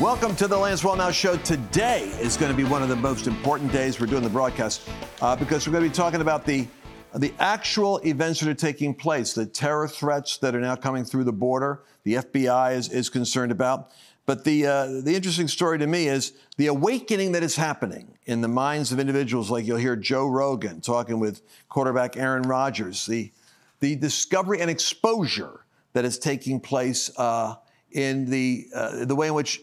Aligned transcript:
Welcome 0.00 0.36
to 0.36 0.46
the 0.46 0.58
Lance 0.58 0.82
Wallnau 0.82 1.10
Show. 1.10 1.38
Today 1.38 2.02
is 2.20 2.36
going 2.36 2.52
to 2.52 2.56
be 2.56 2.64
one 2.64 2.82
of 2.82 2.90
the 2.90 2.96
most 2.96 3.26
important 3.26 3.72
days 3.72 3.98
we're 3.98 4.06
doing 4.06 4.22
the 4.22 4.28
broadcast 4.28 4.86
uh, 5.22 5.34
because 5.34 5.66
we're 5.66 5.72
going 5.72 5.84
to 5.84 5.88
be 5.88 5.94
talking 5.94 6.20
about 6.20 6.44
the 6.44 6.68
the 7.14 7.32
actual 7.38 7.96
events 8.00 8.40
that 8.40 8.50
are 8.50 8.54
taking 8.54 8.94
place, 8.94 9.32
the 9.32 9.46
terror 9.46 9.88
threats 9.88 10.36
that 10.38 10.54
are 10.54 10.60
now 10.60 10.76
coming 10.76 11.02
through 11.02 11.24
the 11.24 11.32
border. 11.32 11.82
The 12.02 12.16
FBI 12.16 12.74
is, 12.74 12.90
is 12.90 13.08
concerned 13.08 13.50
about. 13.50 13.90
But 14.26 14.44
the 14.44 14.66
uh, 14.66 14.86
the 15.02 15.16
interesting 15.16 15.48
story 15.48 15.78
to 15.78 15.86
me 15.86 16.08
is 16.08 16.34
the 16.58 16.66
awakening 16.66 17.32
that 17.32 17.42
is 17.42 17.56
happening 17.56 18.18
in 18.26 18.42
the 18.42 18.48
minds 18.48 18.92
of 18.92 19.00
individuals. 19.00 19.50
Like 19.50 19.66
you'll 19.66 19.78
hear 19.78 19.96
Joe 19.96 20.26
Rogan 20.26 20.82
talking 20.82 21.18
with 21.18 21.40
quarterback 21.70 22.18
Aaron 22.18 22.42
Rodgers. 22.42 23.06
The 23.06 23.32
the 23.80 23.96
discovery 23.96 24.60
and 24.60 24.70
exposure 24.70 25.64
that 25.94 26.04
is 26.04 26.18
taking 26.18 26.60
place 26.60 27.10
uh, 27.16 27.54
in 27.92 28.28
the 28.28 28.66
uh, 28.74 29.06
the 29.06 29.16
way 29.16 29.28
in 29.28 29.32
which 29.32 29.62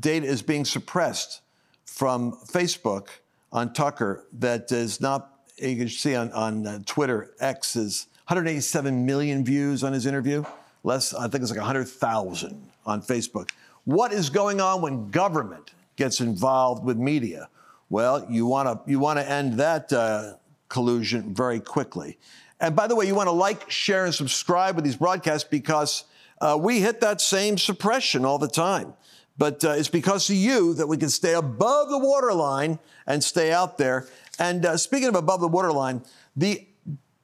data 0.00 0.26
is 0.26 0.42
being 0.42 0.64
suppressed 0.64 1.40
from 1.84 2.32
Facebook 2.46 3.08
on 3.52 3.72
Tucker 3.72 4.24
that 4.34 4.72
is 4.72 5.00
not, 5.00 5.40
you 5.58 5.76
can 5.76 5.88
see 5.88 6.14
on, 6.14 6.32
on 6.32 6.66
uh, 6.66 6.80
Twitter, 6.86 7.34
X 7.40 7.76
is 7.76 8.08
187 8.26 9.06
million 9.06 9.44
views 9.44 9.84
on 9.84 9.92
his 9.92 10.06
interview. 10.06 10.44
Less, 10.82 11.14
I 11.14 11.28
think 11.28 11.42
it's 11.42 11.50
like 11.50 11.60
100,000 11.60 12.68
on 12.86 13.02
Facebook. 13.02 13.50
What 13.84 14.12
is 14.12 14.30
going 14.30 14.60
on 14.60 14.82
when 14.82 15.10
government 15.10 15.72
gets 15.96 16.20
involved 16.20 16.84
with 16.84 16.96
media? 16.96 17.48
Well, 17.90 18.26
you 18.30 18.46
want 18.46 18.66
to 18.68 18.90
you 18.90 18.98
want 18.98 19.18
to 19.18 19.30
end 19.30 19.54
that 19.60 19.92
uh, 19.92 20.34
collusion 20.68 21.34
very 21.34 21.60
quickly. 21.60 22.18
And 22.60 22.74
by 22.74 22.86
the 22.86 22.96
way, 22.96 23.06
you 23.06 23.14
want 23.14 23.28
to 23.28 23.32
like, 23.32 23.70
share, 23.70 24.06
and 24.06 24.14
subscribe 24.14 24.74
with 24.74 24.84
these 24.84 24.96
broadcasts 24.96 25.48
because 25.48 26.04
uh, 26.40 26.58
we 26.60 26.80
hit 26.80 27.00
that 27.00 27.20
same 27.20 27.58
suppression 27.58 28.24
all 28.24 28.38
the 28.38 28.48
time. 28.48 28.94
But 29.36 29.64
uh, 29.64 29.70
it's 29.70 29.88
because 29.88 30.30
of 30.30 30.36
you 30.36 30.74
that 30.74 30.86
we 30.86 30.96
can 30.96 31.08
stay 31.08 31.34
above 31.34 31.88
the 31.88 31.98
waterline 31.98 32.78
and 33.06 33.22
stay 33.22 33.52
out 33.52 33.78
there. 33.78 34.06
And 34.38 34.64
uh, 34.64 34.76
speaking 34.76 35.08
of 35.08 35.16
above 35.16 35.40
the 35.40 35.48
waterline, 35.48 36.02
the 36.36 36.66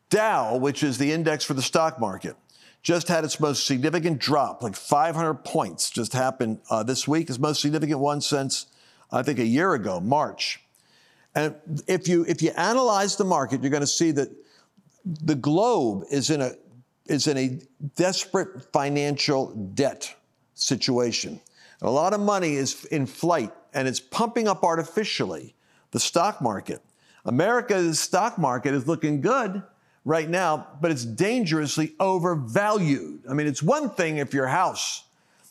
Dow, 0.09 0.57
which 0.57 0.83
is 0.83 0.99
the 0.99 1.13
index 1.13 1.45
for 1.45 1.55
the 1.55 1.63
stock 1.63 2.01
market, 2.01 2.35
just 2.83 3.07
had 3.09 3.25
its 3.25 3.39
most 3.39 3.65
significant 3.65 4.19
drop, 4.19 4.63
like 4.63 4.75
500 4.75 5.45
points, 5.45 5.91
just 5.91 6.13
happened 6.13 6.61
uh, 6.69 6.83
this 6.83 7.07
week. 7.07 7.29
Its 7.29 7.39
most 7.39 7.61
significant 7.61 8.01
one 8.01 8.21
since 8.21 8.67
I 9.13 9.23
think 9.23 9.39
a 9.39 9.45
year 9.45 9.75
ago, 9.75 10.01
March. 10.01 10.61
And 11.35 11.55
if 11.87 12.09
you 12.09 12.25
if 12.27 12.43
you 12.43 12.51
analyze 12.57 13.17
the 13.17 13.25
market, 13.25 13.63
you're 13.63 13.71
going 13.71 13.83
to 13.83 13.87
see 13.87 14.11
that 14.13 14.31
the 15.05 15.37
globe 15.37 16.05
is 16.11 16.31
in 16.31 16.41
a 16.41 16.53
is 17.07 17.27
in 17.27 17.37
a 17.37 17.61
desperate 17.95 18.73
financial 18.73 19.55
debt 19.75 20.13
situation. 20.55 21.41
A 21.83 21.91
lot 21.91 22.13
of 22.13 22.21
money 22.21 22.55
is 22.55 22.85
in 22.87 23.07
flight 23.07 23.53
and 23.73 23.89
it's 23.89 24.01
pumping 24.01 24.49
up 24.49 24.63
artificially 24.63 25.55
the 25.93 26.01
stock 26.01 26.41
market. 26.41 26.83
America's 27.25 27.99
stock 27.99 28.39
market 28.39 28.75
is 28.75 28.87
looking 28.87 29.21
good 29.21 29.63
right 30.05 30.29
now, 30.29 30.67
but 30.81 30.91
it's 30.91 31.05
dangerously 31.05 31.95
overvalued. 32.01 33.23
I 33.29 33.35
mean, 33.35 33.47
it's 33.47 33.63
one 33.63 33.91
thing 33.91 34.19
if 34.19 34.33
your 34.33 34.47
house, 34.47 35.05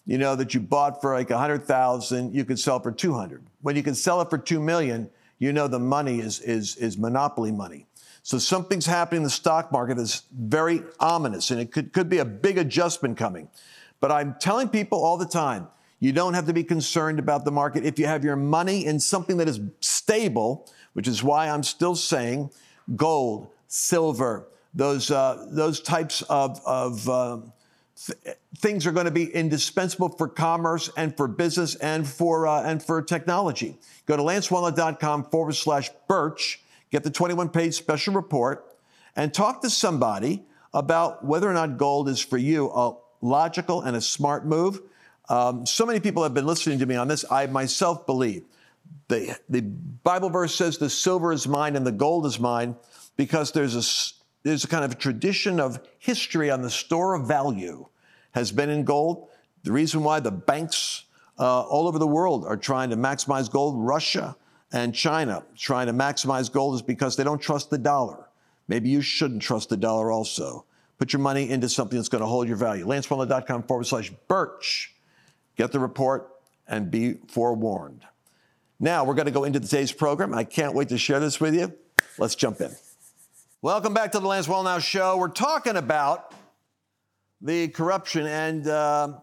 you 0.05 0.17
know, 0.17 0.35
that 0.35 0.53
you 0.53 0.59
bought 0.59 1.01
for 1.01 1.13
like 1.13 1.29
100,000, 1.29 2.33
you 2.33 2.45
could 2.45 2.59
sell 2.59 2.79
for 2.79 2.91
200. 2.91 3.43
When 3.61 3.75
you 3.75 3.83
can 3.83 3.95
sell 3.95 4.21
it 4.21 4.29
for 4.29 4.37
2 4.37 4.59
million, 4.59 5.09
you 5.39 5.53
know 5.53 5.67
the 5.67 5.79
money 5.79 6.19
is 6.19 6.41
is 6.41 6.75
is 6.75 6.97
monopoly 6.97 7.51
money. 7.51 7.85
So 8.23 8.37
something's 8.37 8.85
happening 8.85 9.19
in 9.19 9.23
the 9.23 9.29
stock 9.29 9.71
market 9.71 9.97
that's 9.97 10.23
very 10.37 10.83
ominous 10.99 11.49
and 11.49 11.59
it 11.59 11.71
could, 11.71 11.93
could 11.93 12.09
be 12.09 12.17
a 12.19 12.25
big 12.25 12.57
adjustment 12.57 13.17
coming. 13.17 13.49
But 14.01 14.11
I'm 14.11 14.35
telling 14.39 14.67
people 14.67 15.03
all 15.03 15.17
the 15.17 15.25
time, 15.25 15.67
you 15.99 16.13
don't 16.13 16.33
have 16.33 16.45
to 16.47 16.53
be 16.53 16.63
concerned 16.63 17.19
about 17.19 17.45
the 17.45 17.51
market 17.51 17.85
if 17.85 17.99
you 17.99 18.05
have 18.05 18.23
your 18.23 18.35
money 18.35 18.85
in 18.85 18.99
something 18.99 19.37
that 19.37 19.47
is 19.47 19.59
stable, 19.81 20.69
which 20.93 21.07
is 21.07 21.23
why 21.23 21.49
I'm 21.49 21.63
still 21.63 21.95
saying 21.95 22.51
gold, 22.95 23.47
silver, 23.67 24.47
those, 24.73 25.11
uh, 25.11 25.47
those 25.51 25.81
types 25.81 26.21
of, 26.23 26.61
of 26.65 27.09
uh, 27.09 27.39
th- 28.05 28.37
things 28.57 28.87
are 28.87 28.91
going 28.91 29.05
to 29.05 29.11
be 29.11 29.25
indispensable 29.25 30.09
for 30.09 30.27
commerce 30.27 30.89
and 30.95 31.15
for 31.17 31.27
business 31.27 31.75
and 31.75 32.07
for, 32.07 32.47
uh, 32.47 32.63
and 32.63 32.81
for 32.81 33.01
technology. 33.01 33.77
Go 34.05 34.15
to 34.15 34.23
lancewallnau.com 34.23 35.25
forward 35.25 35.55
slash 35.55 35.89
Birch, 36.07 36.61
get 36.91 37.03
the 37.03 37.11
21 37.11 37.49
page 37.49 37.73
special 37.73 38.13
report, 38.13 38.65
and 39.15 39.33
talk 39.33 39.61
to 39.63 39.69
somebody 39.69 40.43
about 40.73 41.25
whether 41.25 41.49
or 41.49 41.53
not 41.53 41.77
gold 41.77 42.07
is 42.07 42.21
for 42.21 42.37
you 42.37 42.69
a 42.69 42.95
logical 43.21 43.81
and 43.81 43.97
a 43.97 44.01
smart 44.01 44.45
move 44.45 44.81
um, 45.29 45.65
so 45.65 45.85
many 45.85 45.99
people 45.99 46.23
have 46.23 46.33
been 46.33 46.47
listening 46.47 46.79
to 46.79 46.85
me 46.85 46.95
on 46.95 47.07
this. 47.07 47.23
I 47.29 47.45
myself 47.47 48.05
believe 48.05 48.43
the, 49.07 49.37
the 49.49 49.61
Bible 49.61 50.29
verse 50.29 50.55
says 50.55 50.77
the 50.77 50.89
silver 50.89 51.31
is 51.31 51.47
mine 51.47 51.75
and 51.75 51.85
the 51.85 51.91
gold 51.91 52.25
is 52.25 52.39
mine 52.39 52.75
because 53.17 53.51
there's 53.51 53.75
a, 53.75 53.83
there's 54.43 54.63
a 54.63 54.67
kind 54.67 54.85
of 54.85 54.97
tradition 54.97 55.59
of 55.59 55.79
history 55.97 56.49
on 56.49 56.61
the 56.61 56.69
store 56.69 57.13
of 57.13 57.27
value 57.27 57.87
has 58.31 58.51
been 58.51 58.69
in 58.69 58.83
gold. 58.83 59.27
The 59.63 59.71
reason 59.71 60.03
why 60.03 60.19
the 60.19 60.31
banks 60.31 61.05
uh, 61.37 61.61
all 61.61 61.87
over 61.87 61.99
the 61.99 62.07
world 62.07 62.45
are 62.45 62.57
trying 62.57 62.89
to 62.91 62.97
maximize 62.97 63.49
gold, 63.49 63.75
Russia 63.77 64.35
and 64.71 64.93
China 64.93 65.43
trying 65.57 65.87
to 65.87 65.93
maximize 65.93 66.51
gold 66.51 66.75
is 66.75 66.81
because 66.81 67.15
they 67.15 67.23
don't 67.23 67.41
trust 67.41 67.69
the 67.69 67.77
dollar. 67.77 68.27
Maybe 68.67 68.89
you 68.89 69.01
shouldn't 69.01 69.41
trust 69.41 69.69
the 69.69 69.77
dollar 69.77 70.11
also. 70.11 70.65
Put 70.99 71.13
your 71.13 71.21
money 71.21 71.49
into 71.49 71.69
something 71.69 71.97
that's 71.97 72.09
going 72.09 72.21
to 72.21 72.27
hold 72.27 72.47
your 72.47 72.57
value. 72.57 72.85
LanceWallnau.com 72.85 73.63
forward 73.63 73.87
slash 73.87 74.11
Birch. 74.27 74.93
Get 75.59 75.73
the 75.73 75.79
report 75.81 76.31
and 76.69 76.89
be 76.89 77.15
forewarned. 77.27 78.03
Now, 78.79 79.03
we're 79.03 79.13
going 79.13 79.25
to 79.25 79.31
go 79.31 79.43
into 79.43 79.59
today's 79.59 79.91
program. 79.91 80.33
I 80.33 80.45
can't 80.45 80.73
wait 80.73 80.87
to 80.87 80.97
share 80.97 81.19
this 81.19 81.41
with 81.41 81.53
you. 81.53 81.73
Let's 82.17 82.35
jump 82.35 82.61
in. 82.61 82.71
Welcome 83.61 83.93
back 83.93 84.13
to 84.13 84.21
the 84.21 84.25
Lance 84.25 84.47
Wallnau 84.47 84.79
Show. 84.79 85.17
We're 85.17 85.27
talking 85.27 85.75
about 85.75 86.33
the 87.41 87.67
corruption. 87.67 88.25
And 88.25 88.67
uh, 88.69 89.17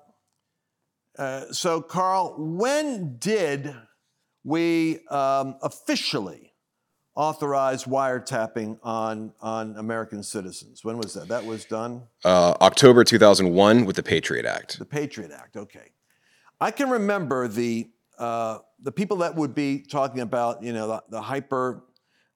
uh, 1.19 1.53
so, 1.53 1.81
Carl, 1.81 2.35
when 2.37 3.17
did 3.17 3.75
we 4.45 5.07
um, 5.09 5.57
officially 5.63 6.53
authorize 7.15 7.85
wiretapping 7.85 8.79
on, 8.83 9.33
on 9.41 9.75
American 9.79 10.23
citizens? 10.23 10.85
When 10.85 10.99
was 10.99 11.15
that? 11.15 11.29
That 11.29 11.47
was 11.47 11.65
done? 11.65 12.03
Uh, 12.27 12.53
October 12.61 13.05
2001 13.05 13.87
with 13.87 13.97
the 13.97 14.03
Patriot 14.03 14.45
Act. 14.45 14.79
The 14.79 14.85
Patriot 14.85 15.31
Act, 15.31 15.57
okay. 15.57 15.93
I 16.61 16.71
can 16.71 16.89
remember 16.89 17.49
the 17.49 17.91
uh, 18.19 18.59
the 18.81 18.93
people 18.93 19.19
that 19.19 19.35
would 19.35 19.55
be 19.55 19.81
talking 19.81 20.21
about, 20.21 20.63
you 20.63 20.73
know, 20.73 20.89
the, 20.89 21.03
the 21.11 21.21
hyper 21.21 21.85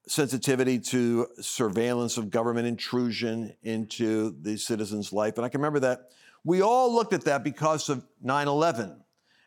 sensitivity 0.06 0.78
to 0.78 1.26
surveillance 1.40 2.16
of 2.16 2.30
government 2.30 2.66
intrusion 2.66 3.54
into 3.62 4.34
the 4.42 4.56
citizen's 4.56 5.12
life. 5.12 5.36
And 5.36 5.44
I 5.44 5.48
can 5.48 5.60
remember 5.60 5.80
that 5.80 6.10
we 6.44 6.62
all 6.62 6.92
looked 6.92 7.12
at 7.12 7.24
that 7.24 7.44
because 7.44 7.88
of 7.88 8.04
9 8.22 8.48
11 8.48 9.00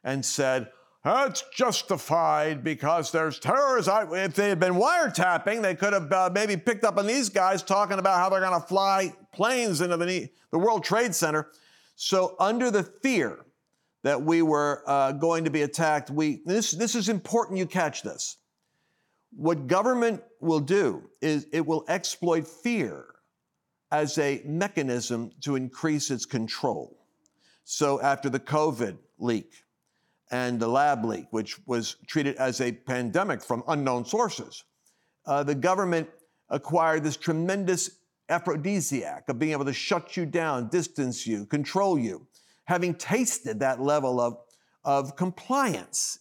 and 0.03 0.25
said, 0.25 0.69
that's 1.03 1.43
justified 1.53 2.63
because 2.63 3.11
there's 3.11 3.37
terrorists. 3.37 3.91
If 3.93 4.35
they 4.35 4.49
had 4.49 4.59
been 4.59 4.75
wiretapping, 4.75 5.61
they 5.61 5.75
could 5.75 5.91
have 5.91 6.11
uh, 6.11 6.29
maybe 6.33 6.55
picked 6.55 6.85
up 6.85 6.97
on 6.97 7.05
these 7.05 7.29
guys 7.29 7.61
talking 7.61 7.99
about 7.99 8.19
how 8.19 8.29
they're 8.29 8.39
going 8.39 8.59
to 8.59 8.65
fly 8.65 9.13
planes 9.33 9.81
into 9.81 9.97
the, 9.97 10.29
the 10.51 10.57
World 10.57 10.83
Trade 10.85 11.13
Center. 11.13 11.49
So, 11.95 12.35
under 12.39 12.71
the 12.71 12.83
fear 12.83 13.45
that 14.03 14.21
we 14.21 14.41
were 14.41 14.83
uh, 14.85 15.13
going 15.13 15.45
to 15.45 15.49
be 15.49 15.61
attacked. 15.61 16.09
We, 16.11 16.41
this, 16.45 16.71
this 16.71 16.93
is 16.93 17.09
important 17.09 17.57
you 17.57 17.65
catch 17.65 18.03
this. 18.03 18.37
What 19.35 19.67
government 19.67 20.21
will 20.39 20.59
do 20.59 21.09
is 21.21 21.47
it 21.51 21.65
will 21.65 21.85
exploit 21.87 22.47
fear 22.47 23.05
as 23.91 24.17
a 24.17 24.41
mechanism 24.45 25.31
to 25.41 25.55
increase 25.55 26.11
its 26.11 26.25
control. 26.25 26.99
So 27.63 28.01
after 28.01 28.29
the 28.29 28.39
COVID 28.39 28.97
leak 29.19 29.51
and 30.31 30.59
the 30.59 30.67
lab 30.67 31.05
leak, 31.05 31.27
which 31.31 31.65
was 31.65 31.95
treated 32.05 32.35
as 32.35 32.59
a 32.59 32.71
pandemic 32.71 33.41
from 33.41 33.63
unknown 33.67 34.05
sources, 34.05 34.65
uh, 35.25 35.43
the 35.43 35.55
government 35.55 36.09
acquired 36.49 37.03
this 37.03 37.15
tremendous 37.15 37.89
aphrodisiac 38.29 39.29
of 39.29 39.39
being 39.39 39.53
able 39.53 39.65
to 39.65 39.73
shut 39.73 40.17
you 40.17 40.25
down, 40.25 40.67
distance 40.67 41.25
you, 41.25 41.45
control 41.45 41.97
you 41.97 42.27
having 42.65 42.95
tasted 42.95 43.59
that 43.59 43.81
level 43.81 44.19
of, 44.19 44.37
of 44.83 45.15
compliance 45.15 46.19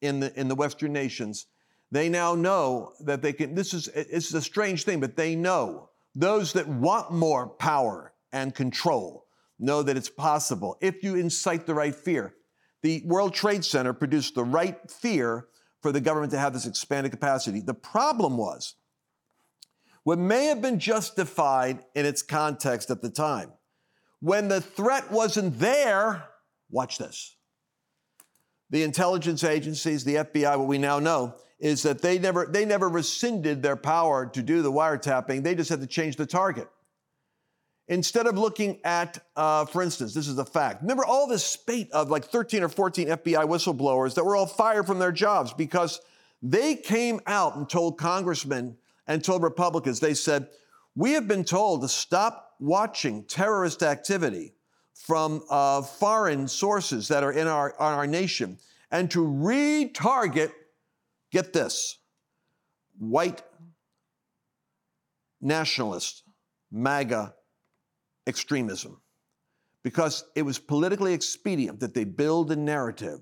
in 0.00 0.20
the, 0.20 0.38
in 0.38 0.48
the 0.48 0.54
Western 0.54 0.92
nations, 0.92 1.46
they 1.90 2.08
now 2.08 2.34
know 2.34 2.92
that 3.00 3.22
they 3.22 3.32
can. 3.32 3.54
This 3.54 3.74
is, 3.74 3.88
it's 3.88 4.32
a 4.32 4.42
strange 4.42 4.84
thing, 4.84 5.00
but 5.00 5.16
they 5.16 5.34
know 5.34 5.90
those 6.14 6.52
that 6.52 6.68
want 6.68 7.12
more 7.12 7.48
power 7.48 8.12
and 8.32 8.54
control 8.54 9.26
know 9.58 9.82
that 9.82 9.96
it's 9.96 10.08
possible 10.08 10.76
if 10.80 11.02
you 11.02 11.16
incite 11.16 11.66
the 11.66 11.74
right 11.74 11.94
fear. 11.94 12.34
The 12.82 13.02
World 13.04 13.34
Trade 13.34 13.64
Center 13.64 13.92
produced 13.92 14.34
the 14.34 14.44
right 14.44 14.78
fear 14.90 15.48
for 15.82 15.92
the 15.92 16.00
government 16.00 16.32
to 16.32 16.38
have 16.38 16.52
this 16.52 16.66
expanded 16.66 17.12
capacity. 17.12 17.60
The 17.60 17.74
problem 17.74 18.36
was 18.36 18.74
what 20.02 20.18
may 20.18 20.46
have 20.46 20.62
been 20.62 20.78
justified 20.78 21.84
in 21.94 22.06
its 22.06 22.22
context 22.22 22.90
at 22.90 23.02
the 23.02 23.10
time 23.10 23.52
when 24.20 24.48
the 24.48 24.60
threat 24.60 25.10
wasn't 25.10 25.58
there, 25.58 26.24
watch 26.70 26.98
this. 26.98 27.36
the 28.70 28.82
intelligence 28.84 29.42
agencies, 29.42 30.04
the 30.04 30.16
FBI, 30.16 30.56
what 30.56 30.68
we 30.68 30.78
now 30.78 30.98
know 31.00 31.34
is 31.58 31.82
that 31.82 32.00
they 32.00 32.18
never, 32.18 32.46
they 32.46 32.64
never 32.64 32.88
rescinded 32.88 33.62
their 33.62 33.76
power 33.76 34.26
to 34.26 34.42
do 34.42 34.62
the 34.62 34.72
wiretapping. 34.72 35.42
They 35.42 35.54
just 35.54 35.68
had 35.68 35.80
to 35.80 35.86
change 35.86 36.16
the 36.16 36.24
target. 36.24 36.68
Instead 37.88 38.26
of 38.26 38.38
looking 38.38 38.78
at, 38.84 39.18
uh, 39.34 39.64
for 39.64 39.82
instance, 39.82 40.14
this 40.14 40.28
is 40.28 40.38
a 40.38 40.44
fact. 40.44 40.80
Remember 40.82 41.04
all 41.04 41.26
this 41.26 41.44
spate 41.44 41.90
of 41.90 42.08
like 42.08 42.24
13 42.24 42.62
or 42.62 42.68
14 42.68 43.08
FBI 43.08 43.44
whistleblowers 43.44 44.14
that 44.14 44.24
were 44.24 44.36
all 44.36 44.46
fired 44.46 44.86
from 44.86 45.00
their 45.00 45.10
jobs 45.10 45.52
because 45.52 46.00
they 46.40 46.76
came 46.76 47.20
out 47.26 47.56
and 47.56 47.68
told 47.68 47.98
congressmen 47.98 48.76
and 49.08 49.24
told 49.24 49.42
Republicans, 49.42 49.98
they 49.98 50.14
said, 50.14 50.48
we 50.94 51.12
have 51.12 51.26
been 51.26 51.44
told 51.44 51.82
to 51.82 51.88
stop 51.88 52.49
watching 52.60 53.24
terrorist 53.24 53.82
activity 53.82 54.54
from 54.94 55.42
uh, 55.50 55.82
foreign 55.82 56.46
sources 56.46 57.08
that 57.08 57.24
are 57.24 57.32
in 57.32 57.46
our, 57.46 57.74
our 57.80 58.06
nation 58.06 58.58
and 58.90 59.10
to 59.10 59.20
retarget, 59.20 60.52
get 61.32 61.52
this, 61.52 61.98
white 62.98 63.42
nationalist, 65.40 66.22
MAGA 66.70 67.34
extremism. 68.26 69.00
Because 69.82 70.24
it 70.36 70.42
was 70.42 70.58
politically 70.58 71.14
expedient 71.14 71.80
that 71.80 71.94
they 71.94 72.04
build 72.04 72.52
a 72.52 72.56
narrative 72.56 73.20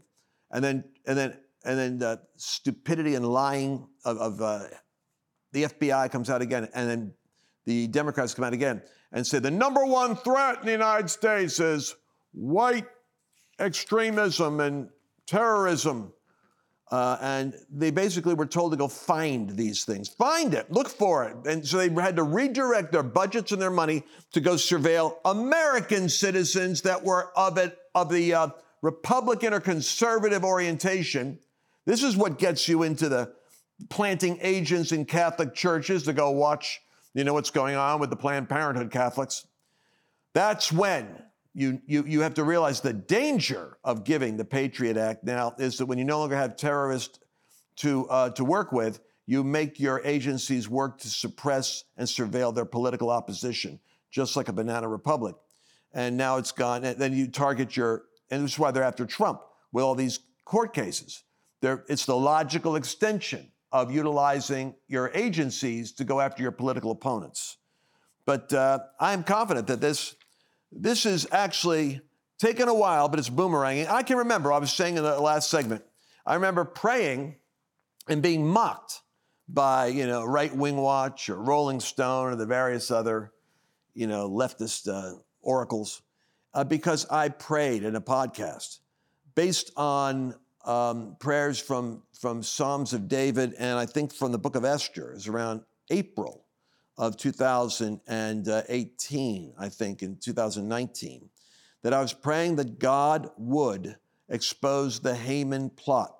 and 0.50 0.64
then, 0.64 0.84
and 1.06 1.16
then, 1.16 1.38
and 1.64 1.78
then 1.78 1.98
the 1.98 2.20
stupidity 2.36 3.14
and 3.14 3.26
lying 3.26 3.86
of, 4.04 4.16
of 4.18 4.40
uh, 4.40 4.64
the 5.52 5.64
FBI 5.64 6.10
comes 6.10 6.30
out 6.30 6.42
again, 6.42 6.68
and 6.74 6.88
then 6.90 7.14
the 7.68 7.86
Democrats 7.88 8.32
come 8.32 8.46
out 8.46 8.54
again 8.54 8.80
and 9.12 9.26
say 9.26 9.38
the 9.38 9.50
number 9.50 9.84
one 9.84 10.16
threat 10.16 10.60
in 10.60 10.66
the 10.66 10.72
United 10.72 11.10
States 11.10 11.60
is 11.60 11.94
white 12.32 12.86
extremism 13.60 14.60
and 14.60 14.88
terrorism. 15.26 16.12
Uh, 16.90 17.18
and 17.20 17.54
they 17.70 17.90
basically 17.90 18.32
were 18.32 18.46
told 18.46 18.72
to 18.72 18.78
go 18.78 18.88
find 18.88 19.50
these 19.50 19.84
things. 19.84 20.08
Find 20.08 20.54
it, 20.54 20.72
look 20.72 20.88
for 20.88 21.24
it. 21.24 21.36
And 21.46 21.66
so 21.66 21.76
they 21.76 21.90
had 22.00 22.16
to 22.16 22.22
redirect 22.22 22.90
their 22.90 23.02
budgets 23.02 23.52
and 23.52 23.60
their 23.60 23.70
money 23.70 24.02
to 24.32 24.40
go 24.40 24.54
surveil 24.54 25.16
American 25.26 26.08
citizens 26.08 26.80
that 26.82 27.04
were 27.04 27.30
of 27.36 27.58
it 27.58 27.76
of 27.94 28.10
the 28.10 28.32
uh, 28.32 28.48
Republican 28.80 29.52
or 29.52 29.60
conservative 29.60 30.42
orientation. 30.42 31.38
This 31.84 32.02
is 32.02 32.16
what 32.16 32.38
gets 32.38 32.66
you 32.66 32.84
into 32.84 33.10
the 33.10 33.34
planting 33.90 34.38
agents 34.40 34.92
in 34.92 35.04
Catholic 35.04 35.54
churches 35.54 36.04
to 36.04 36.14
go 36.14 36.30
watch 36.30 36.80
you 37.14 37.24
know 37.24 37.34
what's 37.34 37.50
going 37.50 37.76
on 37.76 38.00
with 38.00 38.10
the 38.10 38.16
Planned 38.16 38.48
Parenthood 38.48 38.90
Catholics? 38.90 39.46
That's 40.34 40.70
when 40.72 41.22
you, 41.54 41.80
you, 41.86 42.04
you 42.06 42.20
have 42.20 42.34
to 42.34 42.44
realize 42.44 42.80
the 42.80 42.92
danger 42.92 43.78
of 43.82 44.04
giving 44.04 44.36
the 44.36 44.44
Patriot 44.44 44.96
Act 44.96 45.24
now 45.24 45.54
is 45.58 45.78
that 45.78 45.86
when 45.86 45.98
you 45.98 46.04
no 46.04 46.20
longer 46.20 46.36
have 46.36 46.56
terrorists 46.56 47.18
to, 47.76 48.08
uh, 48.08 48.30
to 48.30 48.44
work 48.44 48.70
with, 48.70 49.00
you 49.26 49.42
make 49.42 49.80
your 49.80 50.00
agencies 50.04 50.68
work 50.68 50.98
to 51.00 51.08
suppress 51.08 51.84
and 51.96 52.06
surveil 52.06 52.54
their 52.54 52.64
political 52.64 53.10
opposition, 53.10 53.80
just 54.10 54.36
like 54.36 54.48
a 54.48 54.52
banana 54.52 54.88
republic. 54.88 55.34
And 55.92 56.16
now 56.16 56.36
it's 56.36 56.52
gone. 56.52 56.84
And 56.84 56.98
then 56.98 57.12
you 57.12 57.28
target 57.28 57.76
your, 57.76 58.04
and 58.30 58.44
this 58.44 58.52
is 58.52 58.58
why 58.58 58.70
they're 58.70 58.82
after 58.82 59.04
Trump 59.04 59.40
with 59.72 59.84
all 59.84 59.94
these 59.94 60.20
court 60.44 60.72
cases. 60.72 61.24
They're, 61.60 61.84
it's 61.88 62.06
the 62.06 62.16
logical 62.16 62.76
extension 62.76 63.50
of 63.70 63.90
utilizing 63.90 64.74
your 64.86 65.10
agencies 65.14 65.92
to 65.92 66.04
go 66.04 66.20
after 66.20 66.42
your 66.42 66.52
political 66.52 66.90
opponents. 66.90 67.58
But 68.24 68.52
uh, 68.52 68.80
I'm 69.00 69.24
confident 69.24 69.66
that 69.68 69.80
this, 69.80 70.14
this 70.72 71.06
is 71.06 71.26
actually 71.32 72.00
taken 72.38 72.68
a 72.68 72.74
while, 72.74 73.08
but 73.08 73.18
it's 73.18 73.30
boomeranging. 73.30 73.88
I 73.88 74.02
can 74.02 74.18
remember, 74.18 74.52
I 74.52 74.58
was 74.58 74.72
saying 74.72 74.96
in 74.96 75.02
the 75.02 75.20
last 75.20 75.50
segment, 75.50 75.84
I 76.24 76.34
remember 76.34 76.64
praying 76.64 77.36
and 78.08 78.22
being 78.22 78.46
mocked 78.46 79.00
by, 79.48 79.86
you 79.86 80.06
know, 80.06 80.24
Right 80.24 80.54
Wing 80.54 80.76
Watch 80.76 81.28
or 81.28 81.36
Rolling 81.36 81.80
Stone 81.80 82.32
or 82.32 82.36
the 82.36 82.46
various 82.46 82.90
other, 82.90 83.32
you 83.94 84.06
know, 84.06 84.28
leftist 84.28 84.88
uh, 84.88 85.18
oracles 85.40 86.02
uh, 86.54 86.64
because 86.64 87.06
I 87.10 87.28
prayed 87.30 87.82
in 87.82 87.96
a 87.96 88.00
podcast 88.00 88.78
based 89.34 89.70
on 89.76 90.34
um, 90.68 91.16
prayers 91.18 91.58
from, 91.58 92.02
from 92.12 92.42
Psalms 92.42 92.92
of 92.92 93.08
David, 93.08 93.54
and 93.58 93.78
I 93.78 93.86
think 93.86 94.12
from 94.12 94.32
the 94.32 94.38
book 94.38 94.54
of 94.54 94.66
Esther, 94.66 95.14
is 95.14 95.26
around 95.26 95.62
April 95.88 96.44
of 96.98 97.16
2018, 97.16 99.54
I 99.58 99.68
think, 99.70 100.02
in 100.02 100.16
2019, 100.16 101.30
that 101.82 101.94
I 101.94 102.02
was 102.02 102.12
praying 102.12 102.56
that 102.56 102.78
God 102.78 103.30
would 103.38 103.96
expose 104.28 105.00
the 105.00 105.14
Haman 105.14 105.70
plot 105.70 106.14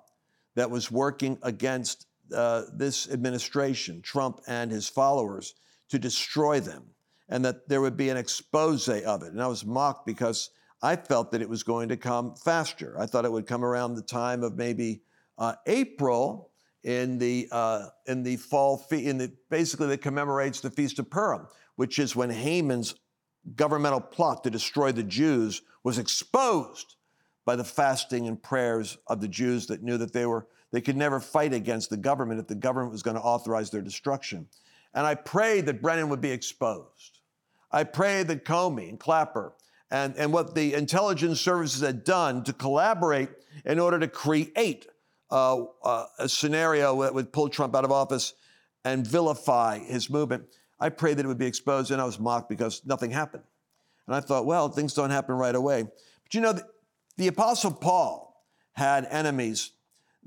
that 0.55 0.71
was 0.71 0.89
working 0.89 1.37
against 1.43 2.07
uh, 2.33 2.63
this 2.73 3.07
administration, 3.09 4.01
Trump 4.01 4.41
and 4.47 4.71
his 4.71 4.89
followers, 4.89 5.53
to 5.89 5.99
destroy 5.99 6.59
them, 6.59 6.85
and 7.27 7.45
that 7.45 7.69
there 7.69 7.81
would 7.81 7.97
be 7.97 8.09
an 8.09 8.17
expose 8.17 8.89
of 8.89 9.21
it. 9.21 9.31
And 9.31 9.43
I 9.43 9.47
was 9.47 9.63
mocked 9.63 10.07
because 10.07 10.49
I 10.81 10.95
felt 10.95 11.31
that 11.31 11.41
it 11.41 11.49
was 11.49 11.63
going 11.63 11.89
to 11.89 11.97
come 11.97 12.35
faster. 12.35 12.95
I 12.97 13.05
thought 13.05 13.25
it 13.25 13.31
would 13.31 13.47
come 13.47 13.65
around 13.65 13.95
the 13.95 14.01
time 14.01 14.43
of 14.43 14.55
maybe 14.57 15.01
uh, 15.37 15.55
April 15.67 16.51
in 16.83 17.17
the 17.17 17.47
uh, 17.51 17.87
in 18.07 18.23
the 18.23 18.37
fall 18.37 18.77
fe- 18.77 19.05
in 19.05 19.17
the 19.17 19.31
basically 19.49 19.87
that 19.87 20.01
commemorates 20.01 20.61
the 20.61 20.69
feast 20.69 20.99
of 20.99 21.09
Purim, 21.09 21.47
which 21.75 21.99
is 21.99 22.15
when 22.15 22.29
Haman's 22.29 22.95
governmental 23.55 23.99
plot 23.99 24.43
to 24.43 24.49
destroy 24.49 24.91
the 24.91 25.03
Jews 25.03 25.61
was 25.83 25.97
exposed 25.97 26.95
by 27.45 27.55
the 27.55 27.63
fasting 27.63 28.27
and 28.27 28.41
prayers 28.41 28.97
of 29.07 29.21
the 29.21 29.27
Jews 29.27 29.67
that 29.67 29.83
knew 29.83 29.97
that 29.97 30.13
they 30.13 30.25
were 30.25 30.47
they 30.71 30.81
could 30.81 30.97
never 30.97 31.19
fight 31.19 31.51
against 31.51 31.89
the 31.89 31.97
government 31.97 32.39
if 32.39 32.47
the 32.47 32.55
government 32.55 32.91
was 32.91 33.03
going 33.03 33.15
to 33.15 33.21
authorize 33.21 33.71
their 33.71 33.81
destruction. 33.81 34.47
And 34.93 35.05
I 35.05 35.15
prayed 35.15 35.65
that 35.65 35.81
Brennan 35.81 36.09
would 36.09 36.21
be 36.21 36.31
exposed. 36.31 37.19
I 37.71 37.83
prayed 37.83 38.27
that 38.27 38.45
Comey 38.45 38.89
and 38.89 38.99
Clapper 38.99 39.53
and, 39.91 40.15
and 40.17 40.31
what 40.31 40.55
the 40.55 40.73
intelligence 40.73 41.41
services 41.41 41.81
had 41.81 42.03
done 42.03 42.43
to 42.43 42.53
collaborate 42.53 43.29
in 43.65 43.79
order 43.79 43.99
to 43.99 44.07
create 44.07 44.87
uh, 45.31 45.63
uh, 45.83 46.05
a 46.17 46.29
scenario 46.29 47.01
that 47.01 47.13
would 47.13 47.31
pull 47.31 47.49
Trump 47.49 47.75
out 47.75 47.85
of 47.85 47.91
office 47.91 48.33
and 48.85 49.05
vilify 49.05 49.79
his 49.79 50.09
movement. 50.09 50.45
I 50.79 50.89
prayed 50.89 51.17
that 51.17 51.25
it 51.25 51.27
would 51.27 51.37
be 51.37 51.45
exposed, 51.45 51.91
and 51.91 52.01
I 52.01 52.05
was 52.05 52.19
mocked 52.19 52.49
because 52.49 52.81
nothing 52.85 53.11
happened. 53.11 53.43
And 54.07 54.15
I 54.15 54.21
thought, 54.21 54.45
well, 54.45 54.69
things 54.69 54.93
don't 54.93 55.09
happen 55.09 55.35
right 55.35 55.53
away. 55.53 55.83
But 55.83 56.33
you 56.33 56.41
know, 56.41 56.53
the, 56.53 56.65
the 57.17 57.27
Apostle 57.27 57.71
Paul 57.71 58.43
had 58.73 59.05
enemies 59.09 59.71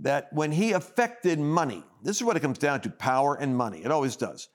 that 0.01 0.33
when 0.33 0.53
he 0.53 0.73
affected 0.73 1.39
money, 1.39 1.83
this 2.03 2.17
is 2.17 2.23
what 2.23 2.37
it 2.37 2.41
comes 2.41 2.59
down 2.59 2.81
to 2.83 2.91
power 2.91 3.35
and 3.35 3.57
money. 3.57 3.83
It 3.85 3.91
always 3.91 4.17
does. 4.17 4.49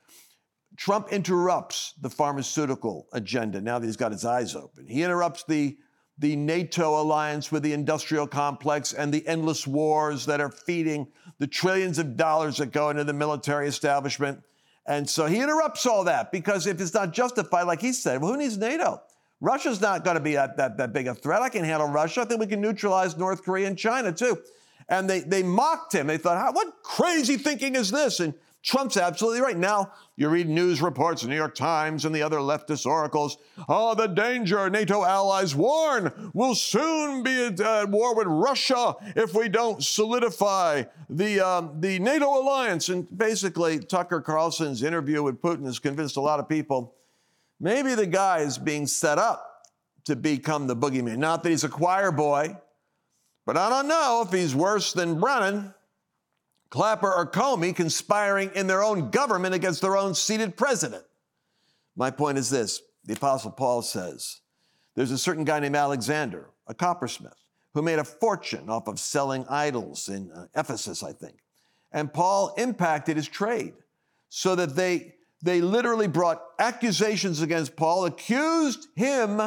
Trump 0.77 1.09
interrupts 1.11 1.95
the 2.01 2.09
pharmaceutical 2.09 3.07
agenda 3.11 3.59
now 3.59 3.79
that 3.79 3.85
he's 3.85 3.97
got 3.97 4.11
his 4.11 4.23
eyes 4.23 4.55
open. 4.55 4.85
He 4.87 5.01
interrupts 5.01 5.43
the, 5.43 5.75
the 6.19 6.35
NATO 6.35 7.01
alliance 7.01 7.51
with 7.51 7.63
the 7.63 7.73
industrial 7.73 8.27
complex 8.27 8.93
and 8.93 9.11
the 9.11 9.27
endless 9.27 9.65
wars 9.65 10.27
that 10.27 10.39
are 10.39 10.51
feeding 10.51 11.07
the 11.39 11.47
trillions 11.47 11.97
of 11.97 12.15
dollars 12.15 12.57
that 12.57 12.71
go 12.71 12.91
into 12.91 13.03
the 13.03 13.13
military 13.13 13.67
establishment. 13.67 14.41
And 14.85 15.09
so 15.09 15.25
he 15.25 15.41
interrupts 15.41 15.87
all 15.87 16.03
that 16.03 16.31
because 16.31 16.67
if 16.67 16.79
it's 16.79 16.93
not 16.93 17.11
justified, 17.11 17.63
like 17.63 17.81
he 17.81 17.91
said, 17.91 18.21
well, 18.21 18.31
who 18.31 18.37
needs 18.37 18.57
NATO? 18.57 19.01
Russia's 19.41 19.81
not 19.81 20.03
going 20.03 20.15
to 20.15 20.21
be 20.21 20.35
that, 20.35 20.57
that, 20.57 20.77
that 20.77 20.93
big 20.93 21.07
a 21.07 21.15
threat. 21.15 21.41
I 21.41 21.49
can 21.49 21.63
handle 21.63 21.87
Russia. 21.87 22.21
I 22.21 22.25
think 22.25 22.39
we 22.39 22.47
can 22.47 22.61
neutralize 22.61 23.17
North 23.17 23.43
Korea 23.43 23.67
and 23.67 23.77
China 23.77 24.11
too. 24.11 24.37
And 24.89 25.09
they, 25.09 25.19
they 25.19 25.43
mocked 25.43 25.93
him. 25.93 26.07
They 26.07 26.17
thought, 26.17 26.53
what 26.53 26.81
crazy 26.83 27.35
thinking 27.37 27.75
is 27.75 27.91
this? 27.91 28.19
And 28.19 28.33
Trump's 28.63 28.97
absolutely 28.97 29.39
right. 29.39 29.57
Now, 29.57 29.93
you 30.17 30.27
read 30.27 30.49
news 30.49 30.81
reports, 30.81 31.21
the 31.21 31.29
New 31.29 31.35
York 31.35 31.55
Times 31.55 32.03
and 32.03 32.13
the 32.13 32.21
other 32.21 32.39
leftist 32.39 32.85
oracles. 32.85 33.37
Oh, 33.69 33.95
the 33.95 34.07
danger 34.07 34.69
NATO 34.69 35.05
allies 35.05 35.55
warn 35.55 36.31
we'll 36.33 36.55
soon 36.55 37.23
be 37.23 37.45
at 37.45 37.61
uh, 37.61 37.85
war 37.89 38.15
with 38.15 38.27
Russia 38.27 38.95
if 39.15 39.33
we 39.33 39.47
don't 39.47 39.81
solidify 39.83 40.83
the, 41.09 41.39
um, 41.39 41.79
the 41.79 41.99
NATO 41.99 42.27
alliance. 42.27 42.89
And 42.89 43.07
basically, 43.17 43.79
Tucker 43.79 44.19
Carlson's 44.19 44.83
interview 44.83 45.23
with 45.23 45.41
Putin 45.41 45.65
has 45.65 45.79
convinced 45.79 46.17
a 46.17 46.21
lot 46.21 46.39
of 46.39 46.49
people 46.49 46.95
maybe 47.59 47.95
the 47.95 48.07
guy 48.07 48.39
is 48.39 48.57
being 48.57 48.87
set 48.87 49.17
up 49.17 49.65
to 50.05 50.15
become 50.15 50.67
the 50.67 50.75
boogeyman. 50.75 51.17
Not 51.17 51.43
that 51.43 51.49
he's 51.49 51.63
a 51.63 51.69
choir 51.69 52.11
boy, 52.11 52.55
but 53.45 53.57
I 53.57 53.69
don't 53.69 53.87
know 53.87 54.23
if 54.25 54.31
he's 54.31 54.55
worse 54.55 54.93
than 54.93 55.19
Brennan. 55.19 55.73
Clapper 56.69 57.11
or 57.11 57.29
Comey 57.29 57.75
conspiring 57.75 58.51
in 58.55 58.67
their 58.67 58.83
own 58.83 59.09
government 59.09 59.55
against 59.55 59.81
their 59.81 59.97
own 59.97 60.13
seated 60.13 60.57
president. 60.57 61.03
My 61.95 62.11
point 62.11 62.37
is 62.37 62.49
this 62.49 62.81
the 63.05 63.13
Apostle 63.13 63.51
Paul 63.51 63.81
says 63.81 64.41
there's 64.95 65.11
a 65.11 65.17
certain 65.17 65.43
guy 65.43 65.59
named 65.59 65.75
Alexander, 65.75 66.49
a 66.67 66.73
coppersmith, 66.73 67.37
who 67.73 67.81
made 67.81 67.99
a 67.99 68.03
fortune 68.03 68.69
off 68.69 68.87
of 68.87 68.99
selling 68.99 69.45
idols 69.47 70.09
in 70.09 70.31
uh, 70.31 70.47
Ephesus, 70.55 71.03
I 71.03 71.13
think. 71.13 71.37
And 71.91 72.13
Paul 72.13 72.53
impacted 72.57 73.15
his 73.15 73.27
trade 73.27 73.73
so 74.29 74.55
that 74.55 74.75
they, 74.75 75.13
they 75.41 75.61
literally 75.61 76.07
brought 76.07 76.41
accusations 76.59 77.41
against 77.41 77.75
Paul, 77.75 78.05
accused 78.05 78.87
him, 78.95 79.37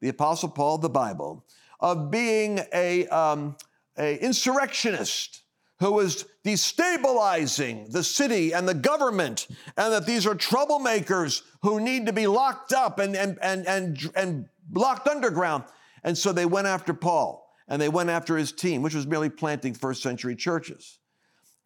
the 0.00 0.08
Apostle 0.08 0.50
Paul, 0.50 0.74
of 0.74 0.82
the 0.82 0.88
Bible, 0.88 1.44
of 1.80 2.10
being 2.10 2.60
a, 2.74 3.06
um, 3.08 3.56
a 3.96 4.18
insurrectionist 4.18 5.42
who 5.78 5.92
was 5.92 6.24
destabilizing 6.44 7.90
the 7.92 8.02
city 8.02 8.52
and 8.52 8.66
the 8.66 8.74
government, 8.74 9.46
and 9.76 9.92
that 9.92 10.06
these 10.06 10.26
are 10.26 10.34
troublemakers 10.34 11.42
who 11.62 11.80
need 11.80 12.06
to 12.06 12.12
be 12.12 12.26
locked 12.26 12.72
up 12.72 12.98
and, 12.98 13.14
and, 13.14 13.38
and, 13.42 13.66
and, 13.66 14.10
and 14.14 14.46
locked 14.72 15.06
underground. 15.06 15.64
And 16.02 16.16
so 16.16 16.32
they 16.32 16.46
went 16.46 16.66
after 16.66 16.94
Paul 16.94 17.46
and 17.68 17.82
they 17.82 17.88
went 17.88 18.10
after 18.10 18.36
his 18.36 18.52
team, 18.52 18.82
which 18.82 18.94
was 18.94 19.06
merely 19.06 19.28
planting 19.28 19.74
first 19.74 20.02
century 20.02 20.36
churches. 20.36 20.98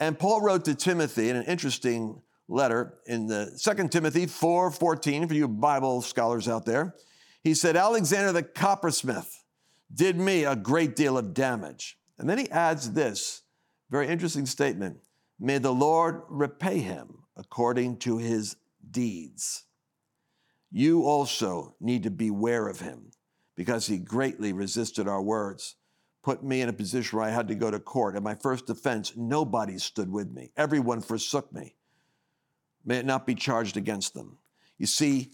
And 0.01 0.19
Paul 0.19 0.41
wrote 0.41 0.65
to 0.65 0.75
Timothy 0.75 1.29
in 1.29 1.37
an 1.37 1.45
interesting 1.45 2.23
letter 2.49 2.95
in 3.07 3.27
the 3.27 3.57
2 3.63 3.89
Timothy 3.89 4.27
4 4.27 4.71
14, 4.71 5.29
for 5.29 5.35
you 5.35 5.47
Bible 5.47 6.03
scholars 6.03 6.49
out 6.49 6.65
there. 6.65 6.97
He 7.45 7.55
said, 7.55 7.77
Alexander 7.77 8.33
the 8.33 8.43
coppersmith 8.43 9.45
did 9.93 10.17
me 10.17 10.45
a 10.45 10.57
great 10.57 10.97
deal 10.97 11.17
of 11.17 11.35
damage. 11.35 11.99
And 12.19 12.29
then 12.29 12.39
he 12.39 12.51
adds 12.51 12.93
this 12.93 13.43
very 13.91 14.09
interesting 14.09 14.47
statement 14.47 14.99
May 15.43 15.57
the 15.57 15.73
Lord 15.73 16.23
repay 16.29 16.81
him 16.81 17.25
according 17.35 17.97
to 18.01 18.19
his 18.19 18.57
deeds. 18.91 19.65
You 20.71 21.05
also 21.07 21.77
need 21.81 22.03
to 22.03 22.11
beware 22.11 22.69
of 22.69 22.81
him 22.81 23.11
because 23.57 23.87
he 23.87 23.97
greatly 23.97 24.53
resisted 24.53 25.09
our 25.09 25.23
words, 25.23 25.77
put 26.23 26.45
me 26.45 26.61
in 26.61 26.69
a 26.69 26.75
position 26.75 27.19
where 27.19 27.27
I 27.27 27.31
had 27.31 27.49
to 27.49 27.55
go 27.55 27.71
to 27.71 27.81
court. 27.81 28.17
At 28.17 28.23
my 28.23 28.35
first 28.35 28.67
defense, 28.67 29.15
nobody 29.17 29.79
stood 29.79 30.13
with 30.13 30.31
me, 30.31 30.53
everyone 30.59 31.01
forsook 31.01 31.51
me. 31.53 31.75
May 32.85 32.99
it 32.99 33.07
not 33.07 33.27
be 33.27 33.35
charged 33.35 33.77
against 33.79 34.13
them. 34.13 34.39
You 34.79 34.87
see, 34.87 35.33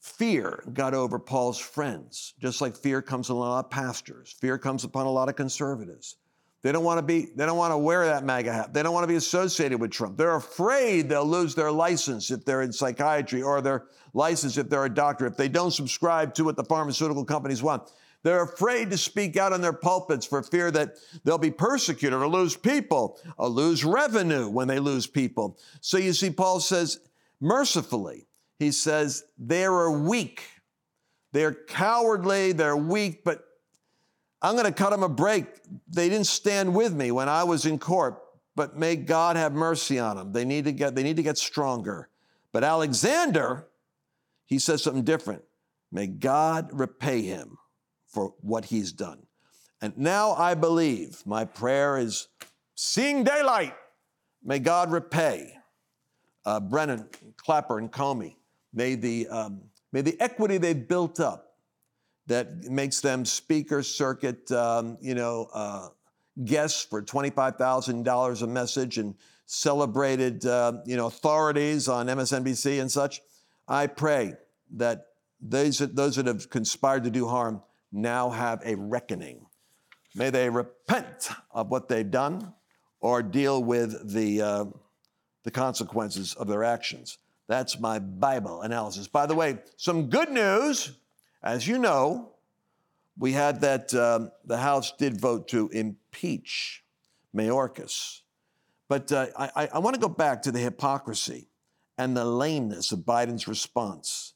fear 0.00 0.62
got 0.72 0.94
over 0.94 1.18
Paul's 1.18 1.58
friends, 1.58 2.34
just 2.38 2.60
like 2.60 2.76
fear 2.76 3.00
comes 3.00 3.30
upon 3.30 3.36
a 3.36 3.40
lot 3.40 3.64
of 3.64 3.70
pastors, 3.70 4.36
fear 4.40 4.58
comes 4.58 4.84
upon 4.84 5.06
a 5.06 5.10
lot 5.10 5.28
of 5.28 5.36
conservatives. 5.36 6.16
They 6.62 6.72
don't 6.72 6.82
want 6.82 6.98
to 6.98 7.02
be, 7.02 7.28
they 7.36 7.46
don't 7.46 7.56
want 7.56 7.72
to 7.72 7.78
wear 7.78 8.06
that 8.06 8.24
MAGA 8.24 8.52
hat. 8.52 8.74
They 8.74 8.82
don't 8.82 8.92
want 8.92 9.04
to 9.04 9.08
be 9.08 9.14
associated 9.14 9.80
with 9.80 9.92
Trump. 9.92 10.16
They're 10.16 10.34
afraid 10.34 11.08
they'll 11.08 11.24
lose 11.24 11.54
their 11.54 11.70
license 11.70 12.30
if 12.30 12.44
they're 12.44 12.62
in 12.62 12.72
psychiatry 12.72 13.42
or 13.42 13.60
their 13.60 13.86
license 14.12 14.56
if 14.58 14.68
they're 14.68 14.84
a 14.84 14.92
doctor, 14.92 15.26
if 15.26 15.36
they 15.36 15.48
don't 15.48 15.70
subscribe 15.70 16.34
to 16.34 16.44
what 16.44 16.56
the 16.56 16.64
pharmaceutical 16.64 17.24
companies 17.24 17.62
want. 17.62 17.90
They're 18.24 18.42
afraid 18.42 18.90
to 18.90 18.98
speak 18.98 19.36
out 19.36 19.52
on 19.52 19.60
their 19.60 19.72
pulpits 19.72 20.26
for 20.26 20.42
fear 20.42 20.72
that 20.72 20.96
they'll 21.22 21.38
be 21.38 21.52
persecuted 21.52 22.18
or 22.18 22.26
lose 22.26 22.56
people 22.56 23.20
or 23.36 23.48
lose 23.48 23.84
revenue 23.84 24.48
when 24.48 24.66
they 24.66 24.80
lose 24.80 25.06
people. 25.06 25.56
So 25.80 25.98
you 25.98 26.12
see, 26.12 26.30
Paul 26.30 26.58
says, 26.58 26.98
mercifully, 27.40 28.26
he 28.58 28.72
says, 28.72 29.22
they 29.38 29.64
are 29.64 29.90
weak. 29.92 30.42
They're 31.32 31.54
cowardly, 31.54 32.50
they're 32.50 32.76
weak, 32.76 33.22
but 33.22 33.44
I'm 34.40 34.54
going 34.54 34.66
to 34.66 34.72
cut 34.72 34.90
them 34.90 35.02
a 35.02 35.08
break. 35.08 35.46
They 35.88 36.08
didn't 36.08 36.26
stand 36.26 36.74
with 36.74 36.94
me 36.94 37.10
when 37.10 37.28
I 37.28 37.44
was 37.44 37.66
in 37.66 37.78
court, 37.78 38.22
but 38.54 38.76
may 38.76 38.96
God 38.96 39.36
have 39.36 39.52
mercy 39.52 39.98
on 39.98 40.16
them. 40.16 40.32
They 40.32 40.44
need 40.44 40.64
to 40.64 40.72
get, 40.72 40.94
they 40.94 41.02
need 41.02 41.16
to 41.16 41.22
get 41.22 41.38
stronger. 41.38 42.08
But 42.52 42.64
Alexander, 42.64 43.66
he 44.46 44.58
says 44.58 44.82
something 44.82 45.04
different. 45.04 45.42
May 45.90 46.06
God 46.06 46.70
repay 46.72 47.22
him 47.22 47.58
for 48.06 48.34
what 48.40 48.66
he's 48.66 48.92
done. 48.92 49.26
And 49.80 49.96
now 49.96 50.32
I 50.32 50.54
believe 50.54 51.22
my 51.24 51.44
prayer 51.44 51.98
is 51.98 52.28
seeing 52.74 53.24
daylight. 53.24 53.74
May 54.42 54.58
God 54.58 54.90
repay 54.90 55.52
uh, 56.44 56.60
Brennan, 56.60 57.08
Clapper, 57.36 57.78
and 57.78 57.90
Comey. 57.90 58.36
May 58.72 58.94
the, 58.94 59.28
um, 59.28 59.62
may 59.92 60.00
the 60.00 60.20
equity 60.20 60.58
they've 60.58 60.88
built 60.88 61.20
up 61.20 61.47
that 62.28 62.64
makes 62.64 63.00
them 63.00 63.24
speaker 63.24 63.82
circuit, 63.82 64.50
um, 64.52 64.98
you 65.00 65.14
know, 65.14 65.48
uh, 65.52 65.88
guests 66.44 66.84
for 66.84 67.02
$25,000 67.02 68.42
a 68.42 68.46
message 68.46 68.98
and 68.98 69.14
celebrated, 69.46 70.44
uh, 70.44 70.74
you 70.84 70.96
know, 70.96 71.06
authorities 71.06 71.88
on 71.88 72.06
MSNBC 72.06 72.80
and 72.80 72.92
such. 72.92 73.22
I 73.66 73.86
pray 73.86 74.34
that 74.76 75.06
those, 75.40 75.78
those 75.78 76.16
that 76.16 76.26
have 76.26 76.50
conspired 76.50 77.04
to 77.04 77.10
do 77.10 77.26
harm 77.26 77.62
now 77.90 78.28
have 78.28 78.60
a 78.64 78.76
reckoning. 78.76 79.46
May 80.14 80.28
they 80.28 80.50
repent 80.50 81.30
of 81.50 81.70
what 81.70 81.88
they've 81.88 82.10
done 82.10 82.52
or 83.00 83.22
deal 83.22 83.64
with 83.64 84.12
the, 84.12 84.42
uh, 84.42 84.64
the 85.44 85.50
consequences 85.50 86.34
of 86.34 86.46
their 86.46 86.62
actions. 86.62 87.16
That's 87.46 87.80
my 87.80 87.98
Bible 87.98 88.60
analysis. 88.60 89.08
By 89.08 89.24
the 89.24 89.34
way, 89.34 89.58
some 89.78 90.10
good 90.10 90.30
news 90.30 90.92
as 91.42 91.66
you 91.66 91.78
know, 91.78 92.32
we 93.18 93.32
had 93.32 93.60
that 93.62 93.94
um, 93.94 94.30
the 94.44 94.58
House 94.58 94.92
did 94.96 95.20
vote 95.20 95.48
to 95.48 95.68
impeach 95.70 96.84
Mayorkas. 97.34 98.20
But 98.88 99.12
uh, 99.12 99.26
I, 99.36 99.68
I 99.74 99.78
want 99.80 99.94
to 99.94 100.00
go 100.00 100.08
back 100.08 100.42
to 100.42 100.52
the 100.52 100.60
hypocrisy 100.60 101.48
and 101.98 102.16
the 102.16 102.24
lameness 102.24 102.92
of 102.92 103.00
Biden's 103.00 103.46
response. 103.46 104.34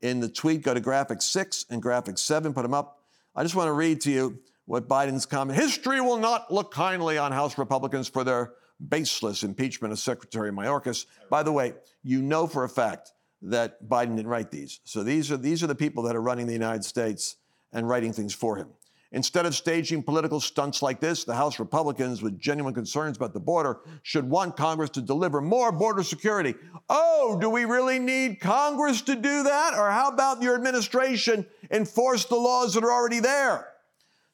In 0.00 0.20
the 0.20 0.28
tweet, 0.28 0.62
go 0.62 0.74
to 0.74 0.80
graphic 0.80 1.22
six 1.22 1.64
and 1.68 1.82
graphic 1.82 2.18
seven, 2.18 2.52
put 2.52 2.62
them 2.62 2.74
up. 2.74 3.02
I 3.34 3.42
just 3.42 3.54
want 3.54 3.68
to 3.68 3.72
read 3.72 4.02
to 4.02 4.10
you 4.10 4.38
what 4.66 4.88
Biden's 4.88 5.26
comment 5.26 5.58
History 5.58 6.00
will 6.00 6.18
not 6.18 6.52
look 6.52 6.72
kindly 6.72 7.18
on 7.18 7.32
House 7.32 7.58
Republicans 7.58 8.08
for 8.08 8.22
their 8.22 8.52
baseless 8.86 9.42
impeachment 9.42 9.92
of 9.92 9.98
Secretary 9.98 10.52
Mayorkas. 10.52 11.06
By 11.30 11.42
the 11.42 11.50
way, 11.50 11.72
you 12.04 12.22
know 12.22 12.46
for 12.46 12.62
a 12.62 12.68
fact 12.68 13.12
that 13.42 13.88
Biden 13.88 14.16
didn't 14.16 14.28
write 14.28 14.50
these. 14.50 14.80
So 14.84 15.02
these 15.02 15.30
are, 15.30 15.36
these 15.36 15.62
are 15.62 15.66
the 15.66 15.74
people 15.74 16.02
that 16.04 16.16
are 16.16 16.22
running 16.22 16.46
the 16.46 16.52
United 16.52 16.84
States 16.84 17.36
and 17.72 17.88
writing 17.88 18.12
things 18.12 18.34
for 18.34 18.56
him. 18.56 18.68
Instead 19.10 19.46
of 19.46 19.54
staging 19.54 20.02
political 20.02 20.38
stunts 20.38 20.82
like 20.82 21.00
this, 21.00 21.24
the 21.24 21.34
House 21.34 21.58
Republicans 21.58 22.20
with 22.20 22.38
genuine 22.38 22.74
concerns 22.74 23.16
about 23.16 23.32
the 23.32 23.40
border 23.40 23.80
should 24.02 24.28
want 24.28 24.54
Congress 24.54 24.90
to 24.90 25.00
deliver 25.00 25.40
more 25.40 25.72
border 25.72 26.02
security. 26.02 26.54
Oh, 26.90 27.38
do 27.40 27.48
we 27.48 27.64
really 27.64 27.98
need 27.98 28.38
Congress 28.38 29.00
to 29.02 29.14
do 29.14 29.44
that? 29.44 29.72
Or 29.78 29.90
how 29.90 30.08
about 30.08 30.42
your 30.42 30.54
administration 30.54 31.46
enforce 31.70 32.26
the 32.26 32.36
laws 32.36 32.74
that 32.74 32.84
are 32.84 32.92
already 32.92 33.20
there? 33.20 33.68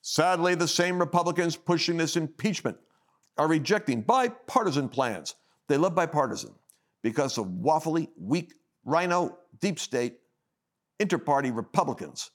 Sadly, 0.02 0.56
the 0.56 0.66
same 0.66 0.98
Republicans 0.98 1.54
pushing 1.56 1.96
this 1.96 2.16
impeachment 2.16 2.76
are 3.38 3.46
rejecting 3.46 4.02
bipartisan 4.02 4.88
plans. 4.88 5.36
They 5.68 5.76
love 5.76 5.94
bipartisan 5.94 6.52
because 7.02 7.38
of 7.38 7.46
waffly, 7.46 8.08
weak 8.18 8.54
RINO, 8.84 9.38
deep 9.60 9.78
state, 9.78 10.18
interparty 11.00 11.54
Republicans, 11.54 12.30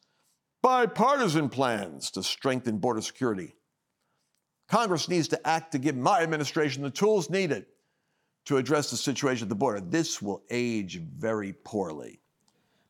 bipartisan 0.61 1.49
plans 1.49 2.11
to 2.11 2.23
strengthen 2.23 2.77
border 2.77 3.01
security. 3.01 3.55
Congress 4.67 5.09
needs 5.09 5.27
to 5.29 5.47
act 5.47 5.71
to 5.71 5.79
give 5.79 5.95
my 5.95 6.21
administration 6.21 6.83
the 6.83 6.89
tools 6.89 7.29
needed 7.29 7.65
to 8.45 8.57
address 8.57 8.91
the 8.91 8.97
situation 8.97 9.45
at 9.45 9.49
the 9.49 9.55
border. 9.55 9.79
This 9.79 10.21
will 10.21 10.43
age 10.49 10.97
very 10.97 11.53
poorly 11.53 12.19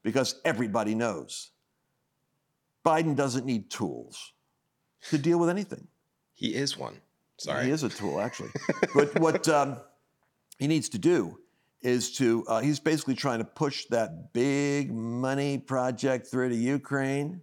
because 0.04 0.40
everybody 0.46 0.96
knows 0.96 1.52
Biden 2.86 3.16
doesn't 3.16 3.46
need 3.46 3.70
tools 3.70 4.34
to 5.10 5.18
deal 5.18 5.38
with 5.38 5.50
anything. 5.50 5.88
He 6.34 6.56
is 6.56 6.78
one. 6.78 7.00
Sorry. 7.38 7.66
He 7.66 7.72
is 7.72 7.84
a 7.84 7.90
tool, 7.90 8.20
actually. 8.20 8.50
but 8.96 9.18
what 9.20 9.48
um, 9.48 9.78
he 10.58 10.68
needs 10.68 10.90
to 10.90 10.98
do 10.98 11.40
is 11.82 12.12
to, 12.18 12.44
uh, 12.48 12.60
he's 12.60 12.80
basically 12.80 13.16
trying 13.16 13.40
to 13.40 13.46
push 13.46 13.86
that 13.86 14.34
big 14.34 14.92
money 14.92 15.58
project 15.58 16.28
through 16.28 16.50
to 16.50 16.56
Ukraine 16.56 17.42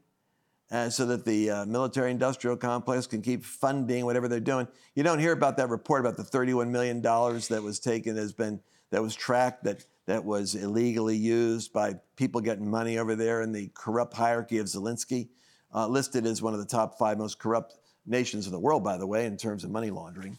uh, 0.70 0.90
so 0.90 1.06
that 1.06 1.24
the 1.24 1.50
uh, 1.50 1.64
military 1.66 2.10
industrial 2.10 2.56
complex 2.56 3.06
can 3.06 3.22
keep 3.22 3.44
funding 3.44 4.04
whatever 4.04 4.28
they're 4.28 4.40
doing. 4.40 4.66
You 4.94 5.02
don't 5.02 5.18
hear 5.18 5.32
about 5.32 5.56
that 5.58 5.68
report 5.68 6.00
about 6.00 6.16
the 6.16 6.24
$31 6.24 6.68
million 6.68 7.00
that 7.00 7.60
was 7.62 7.78
taken, 7.78 8.16
has 8.16 8.32
been, 8.32 8.60
that 8.90 9.02
was 9.02 9.14
tracked, 9.14 9.64
that, 9.64 9.84
that 10.06 10.24
was 10.24 10.54
illegally 10.54 11.16
used 11.16 11.72
by 11.72 11.94
people 12.16 12.40
getting 12.40 12.68
money 12.68 12.98
over 12.98 13.14
there 13.14 13.42
in 13.42 13.52
the 13.52 13.70
corrupt 13.74 14.14
hierarchy 14.14 14.58
of 14.58 14.66
Zelensky, 14.66 15.28
uh, 15.74 15.86
listed 15.86 16.26
as 16.26 16.42
one 16.42 16.52
of 16.52 16.58
the 16.58 16.66
top 16.66 16.98
five 16.98 17.16
most 17.16 17.38
corrupt 17.38 17.76
nations 18.04 18.46
in 18.46 18.52
the 18.52 18.58
world, 18.58 18.84
by 18.84 18.96
the 18.96 19.06
way, 19.06 19.26
in 19.26 19.36
terms 19.36 19.64
of 19.64 19.70
money 19.70 19.90
laundering. 19.90 20.36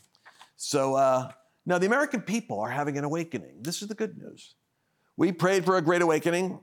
So, 0.56 0.96
uh, 0.96 1.32
now, 1.68 1.78
the 1.78 1.86
American 1.86 2.22
people 2.22 2.62
are 2.62 2.70
having 2.70 2.98
an 2.98 3.04
awakening. 3.04 3.62
This 3.62 3.82
is 3.82 3.90
the 3.90 3.94
good 3.94 4.18
news. 4.18 4.56
We 5.18 5.34
prayed 5.34 5.66
for 5.66 5.76
a 5.76 5.82
great 5.82 6.02
awakening. 6.02 6.62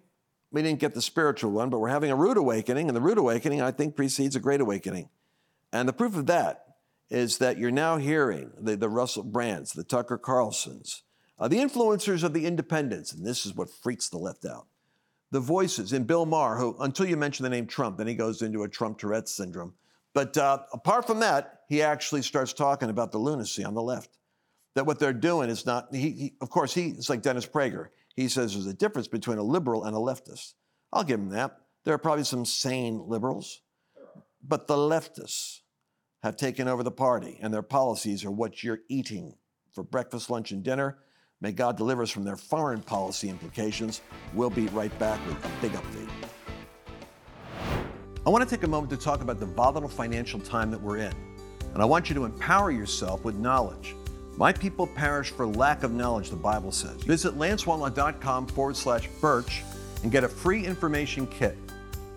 We 0.50 0.62
didn't 0.62 0.80
get 0.80 0.94
the 0.94 1.02
spiritual 1.02 1.50
one, 1.50 1.68
but 1.68 1.80
we're 1.80 1.90
having 1.90 2.10
a 2.10 2.16
rude 2.16 2.38
awakening, 2.38 2.88
and 2.88 2.96
the 2.96 3.02
rude 3.02 3.18
awakening, 3.18 3.60
I 3.60 3.70
think, 3.70 3.96
precedes 3.96 4.34
a 4.34 4.40
great 4.40 4.62
awakening. 4.62 5.10
And 5.74 5.86
the 5.86 5.92
proof 5.92 6.16
of 6.16 6.24
that 6.28 6.76
is 7.10 7.36
that 7.36 7.58
you're 7.58 7.70
now 7.70 7.98
hearing 7.98 8.52
the, 8.58 8.76
the 8.76 8.88
Russell 8.88 9.24
Brands, 9.24 9.74
the 9.74 9.84
Tucker 9.84 10.16
Carlsons, 10.16 11.02
uh, 11.38 11.48
the 11.48 11.58
influencers 11.58 12.24
of 12.24 12.32
the 12.32 12.46
independents, 12.46 13.12
and 13.12 13.26
this 13.26 13.44
is 13.44 13.54
what 13.54 13.68
freaks 13.68 14.08
the 14.08 14.16
left 14.16 14.46
out. 14.46 14.68
The 15.32 15.40
voices 15.40 15.92
in 15.92 16.04
Bill 16.04 16.24
Maher, 16.24 16.56
who, 16.56 16.76
until 16.80 17.04
you 17.04 17.18
mention 17.18 17.44
the 17.44 17.50
name 17.50 17.66
Trump, 17.66 17.98
then 17.98 18.06
he 18.06 18.14
goes 18.14 18.40
into 18.40 18.62
a 18.62 18.68
Trump 18.70 18.96
Tourette 18.96 19.28
syndrome. 19.28 19.74
But 20.14 20.38
uh, 20.38 20.60
apart 20.72 21.06
from 21.06 21.20
that, 21.20 21.64
he 21.68 21.82
actually 21.82 22.22
starts 22.22 22.54
talking 22.54 22.88
about 22.88 23.12
the 23.12 23.18
lunacy 23.18 23.64
on 23.64 23.74
the 23.74 23.82
left 23.82 24.08
that 24.74 24.86
what 24.86 24.98
they're 24.98 25.12
doing 25.12 25.50
is 25.50 25.66
not, 25.66 25.88
he, 25.92 26.10
he, 26.10 26.34
of 26.40 26.50
course, 26.50 26.74
he's 26.74 27.08
like 27.08 27.22
Dennis 27.22 27.46
Prager. 27.46 27.88
He 28.16 28.28
says 28.28 28.52
there's 28.52 28.66
a 28.66 28.74
difference 28.74 29.08
between 29.08 29.38
a 29.38 29.42
liberal 29.42 29.84
and 29.84 29.96
a 29.96 29.98
leftist. 29.98 30.54
I'll 30.92 31.04
give 31.04 31.20
him 31.20 31.30
that. 31.30 31.58
There 31.84 31.94
are 31.94 31.98
probably 31.98 32.24
some 32.24 32.44
sane 32.44 33.02
liberals, 33.06 33.60
but 34.42 34.66
the 34.66 34.76
leftists 34.76 35.60
have 36.22 36.36
taken 36.36 36.68
over 36.68 36.82
the 36.82 36.90
party, 36.90 37.38
and 37.42 37.52
their 37.52 37.62
policies 37.62 38.24
are 38.24 38.30
what 38.30 38.62
you're 38.62 38.80
eating 38.88 39.34
for 39.72 39.82
breakfast, 39.82 40.30
lunch, 40.30 40.52
and 40.52 40.62
dinner. 40.62 40.98
May 41.40 41.52
God 41.52 41.76
deliver 41.76 42.02
us 42.02 42.10
from 42.10 42.24
their 42.24 42.36
foreign 42.36 42.80
policy 42.80 43.28
implications. 43.28 44.00
We'll 44.32 44.48
be 44.48 44.68
right 44.68 44.96
back 44.98 45.20
with 45.26 45.36
a 45.44 45.50
big 45.60 45.72
update. 45.72 46.08
I 48.26 48.30
want 48.30 48.48
to 48.48 48.48
take 48.48 48.64
a 48.64 48.68
moment 48.68 48.88
to 48.90 48.96
talk 48.96 49.20
about 49.20 49.38
the 49.38 49.46
volatile 49.46 49.88
financial 49.88 50.40
time 50.40 50.70
that 50.70 50.80
we're 50.80 50.98
in. 50.98 51.12
And 51.74 51.82
I 51.82 51.84
want 51.84 52.08
you 52.08 52.14
to 52.14 52.24
empower 52.24 52.70
yourself 52.70 53.22
with 53.24 53.34
knowledge. 53.34 53.94
My 54.36 54.52
people 54.52 54.86
perish 54.86 55.30
for 55.30 55.46
lack 55.46 55.84
of 55.84 55.92
knowledge, 55.92 56.30
the 56.30 56.36
Bible 56.36 56.72
says. 56.72 57.02
Visit 57.02 57.38
lancewallnau.com 57.38 58.48
forward 58.48 58.76
slash 58.76 59.08
birch 59.20 59.62
and 60.02 60.10
get 60.10 60.24
a 60.24 60.28
free 60.28 60.64
information 60.64 61.26
kit. 61.28 61.56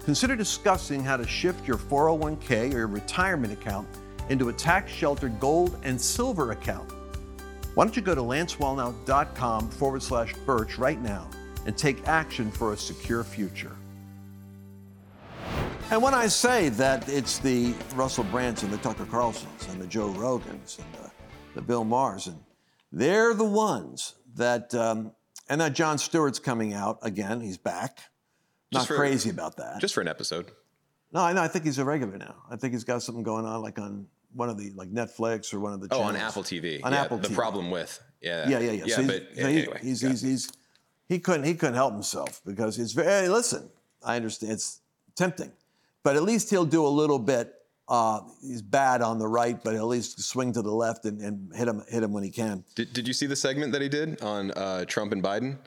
Consider 0.03 0.35
discussing 0.35 1.03
how 1.03 1.17
to 1.17 1.27
shift 1.27 1.67
your 1.67 1.77
401k 1.77 2.73
or 2.73 2.77
your 2.77 2.87
retirement 2.87 3.53
account 3.53 3.87
into 4.29 4.49
a 4.49 4.53
tax 4.53 4.91
sheltered 4.91 5.39
gold 5.39 5.77
and 5.83 5.99
silver 5.99 6.51
account. 6.51 6.91
Why 7.75 7.83
don't 7.85 7.95
you 7.95 8.01
go 8.01 8.15
to 8.15 8.21
lancewallnau.com 8.21 9.69
forward 9.69 10.01
slash 10.01 10.33
birch 10.45 10.79
right 10.79 10.99
now 11.01 11.29
and 11.65 11.77
take 11.77 12.07
action 12.07 12.49
for 12.49 12.73
a 12.73 12.77
secure 12.77 13.23
future? 13.23 13.75
And 15.91 16.01
when 16.01 16.13
I 16.13 16.27
say 16.27 16.69
that 16.69 17.07
it's 17.07 17.37
the 17.37 17.73
Russell 17.95 18.25
Brands, 18.25 18.61
the 18.61 18.77
Tucker 18.77 19.05
Carlsons, 19.05 19.69
and 19.69 19.79
the 19.79 19.87
Joe 19.87 20.09
Rogans, 20.09 20.79
and 20.79 20.93
the, 20.93 21.06
the 21.57 21.61
Bill 21.61 21.83
Maher's, 21.83 22.27
and 22.27 22.39
they're 22.91 23.33
the 23.33 23.43
ones 23.43 24.15
that, 24.35 24.73
um, 24.73 25.11
and 25.49 25.59
that 25.61 25.73
Jon 25.73 25.97
Stewart's 25.97 26.39
coming 26.39 26.73
out 26.73 26.99
again. 27.01 27.41
He's 27.41 27.57
back. 27.57 27.99
Not 28.71 28.87
for- 28.87 28.95
crazy 28.95 29.29
about 29.29 29.57
that. 29.57 29.79
Just 29.81 29.93
for 29.93 30.01
an 30.01 30.07
episode. 30.07 30.51
no, 31.11 31.21
I 31.21 31.33
know. 31.33 31.41
I 31.41 31.47
think 31.47 31.65
he's 31.65 31.79
a 31.79 31.85
regular 31.85 32.17
now. 32.17 32.35
I 32.49 32.55
think 32.55 32.73
he's 32.73 32.83
got 32.83 33.01
something 33.01 33.23
going 33.23 33.45
on, 33.45 33.61
like 33.61 33.79
on 33.79 34.07
one 34.33 34.49
of 34.49 34.57
the 34.57 34.71
like 34.75 34.89
Netflix 34.89 35.53
or 35.53 35.59
one 35.59 35.73
of 35.73 35.81
the. 35.81 35.87
Oh, 35.91 36.01
on. 36.01 36.15
Apple 36.15 36.43
TV. 36.43 36.79
On 36.83 36.91
yeah, 36.91 37.03
Apple 37.03 37.17
the 37.17 37.29
TV. 37.29 37.35
problem 37.35 37.71
with. 37.71 38.01
Yeah. 38.21 38.49
Yeah, 38.49 38.59
yeah, 38.59 38.71
yeah. 38.71 38.83
Yeah, 38.85 38.95
so 38.95 39.07
but 39.07 39.27
he's, 39.33 39.39
anyway. 39.39 39.79
he's, 39.81 40.01
he's, 40.01 40.21
he's, 40.21 40.51
he 41.07 41.19
couldn't 41.19 41.45
he 41.45 41.53
couldn't 41.55 41.75
help 41.75 41.93
himself 41.93 42.41
because 42.45 42.75
he's 42.75 42.91
very. 42.93 43.07
Hey, 43.07 43.29
listen, 43.29 43.69
I 44.03 44.17
understand 44.17 44.51
it's 44.53 44.81
tempting, 45.15 45.51
but 46.03 46.15
at 46.15 46.23
least 46.23 46.49
he'll 46.49 46.65
do 46.65 46.85
a 46.85 46.89
little 46.89 47.19
bit. 47.19 47.53
Uh, 47.89 48.19
he's 48.41 48.61
bad 48.61 49.01
on 49.01 49.17
the 49.17 49.27
right, 49.27 49.63
but 49.63 49.73
at 49.75 49.83
least 49.85 50.21
swing 50.21 50.51
to 50.53 50.61
the 50.61 50.71
left 50.71 51.05
and, 51.05 51.21
and 51.21 51.55
hit 51.55 51.67
him 51.67 51.83
hit 51.89 52.03
him 52.03 52.11
when 52.11 52.23
he 52.23 52.29
can. 52.31 52.63
Did, 52.75 52.91
did 52.93 53.07
you 53.07 53.13
see 53.13 53.27
the 53.27 53.35
segment 53.35 53.71
that 53.71 53.81
he 53.81 53.87
did 53.89 54.21
on 54.21 54.51
uh, 54.51 54.85
Trump 54.85 55.11
and 55.13 55.23
Biden? 55.23 55.57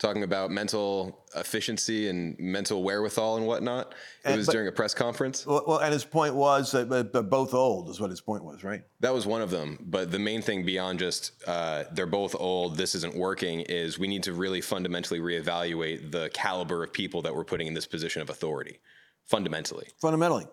Talking 0.00 0.22
about 0.22 0.50
mental 0.50 1.26
efficiency 1.36 2.08
and 2.08 2.34
mental 2.38 2.82
wherewithal 2.82 3.36
and 3.36 3.46
whatnot. 3.46 3.88
It 4.24 4.28
And- 4.30 4.36
was 4.38 4.46
but- 4.46 4.52
during 4.52 4.66
a 4.68 4.72
press 4.72 4.94
conference. 4.94 5.46
Well, 5.46 5.62
well, 5.66 5.78
and 5.78 5.92
his 5.92 6.06
point 6.06 6.34
was 6.34 6.72
that 6.72 6.88
they're 6.88 7.22
both 7.22 7.52
old 7.52 7.90
is 7.90 8.00
what 8.00 8.08
his 8.08 8.22
point 8.22 8.42
was, 8.42 8.64
right? 8.64 8.80
That 9.00 9.12
was 9.12 9.26
one 9.26 9.42
of 9.42 9.50
them. 9.50 9.78
But 9.82 10.10
the 10.10 10.18
main 10.18 10.40
thing 10.40 10.64
beyond 10.64 11.00
just 11.00 11.32
uh, 11.46 11.84
they're 11.92 12.06
both 12.06 12.34
old, 12.34 12.78
this 12.78 12.94
isn't 12.94 13.14
working, 13.14 13.60
is 13.60 13.98
we 13.98 14.08
need 14.08 14.22
to 14.22 14.32
really 14.32 14.62
fundamentally 14.62 15.20
reevaluate 15.20 16.10
the 16.10 16.30
caliber 16.32 16.82
of 16.82 16.94
people 16.94 17.20
that 17.22 17.36
we're 17.36 17.44
putting 17.44 17.66
in 17.66 17.74
this 17.74 17.86
position 17.86 18.22
of 18.22 18.30
authority. 18.30 18.78
Fundamentally. 19.26 19.86
fundamentally. 20.00 20.46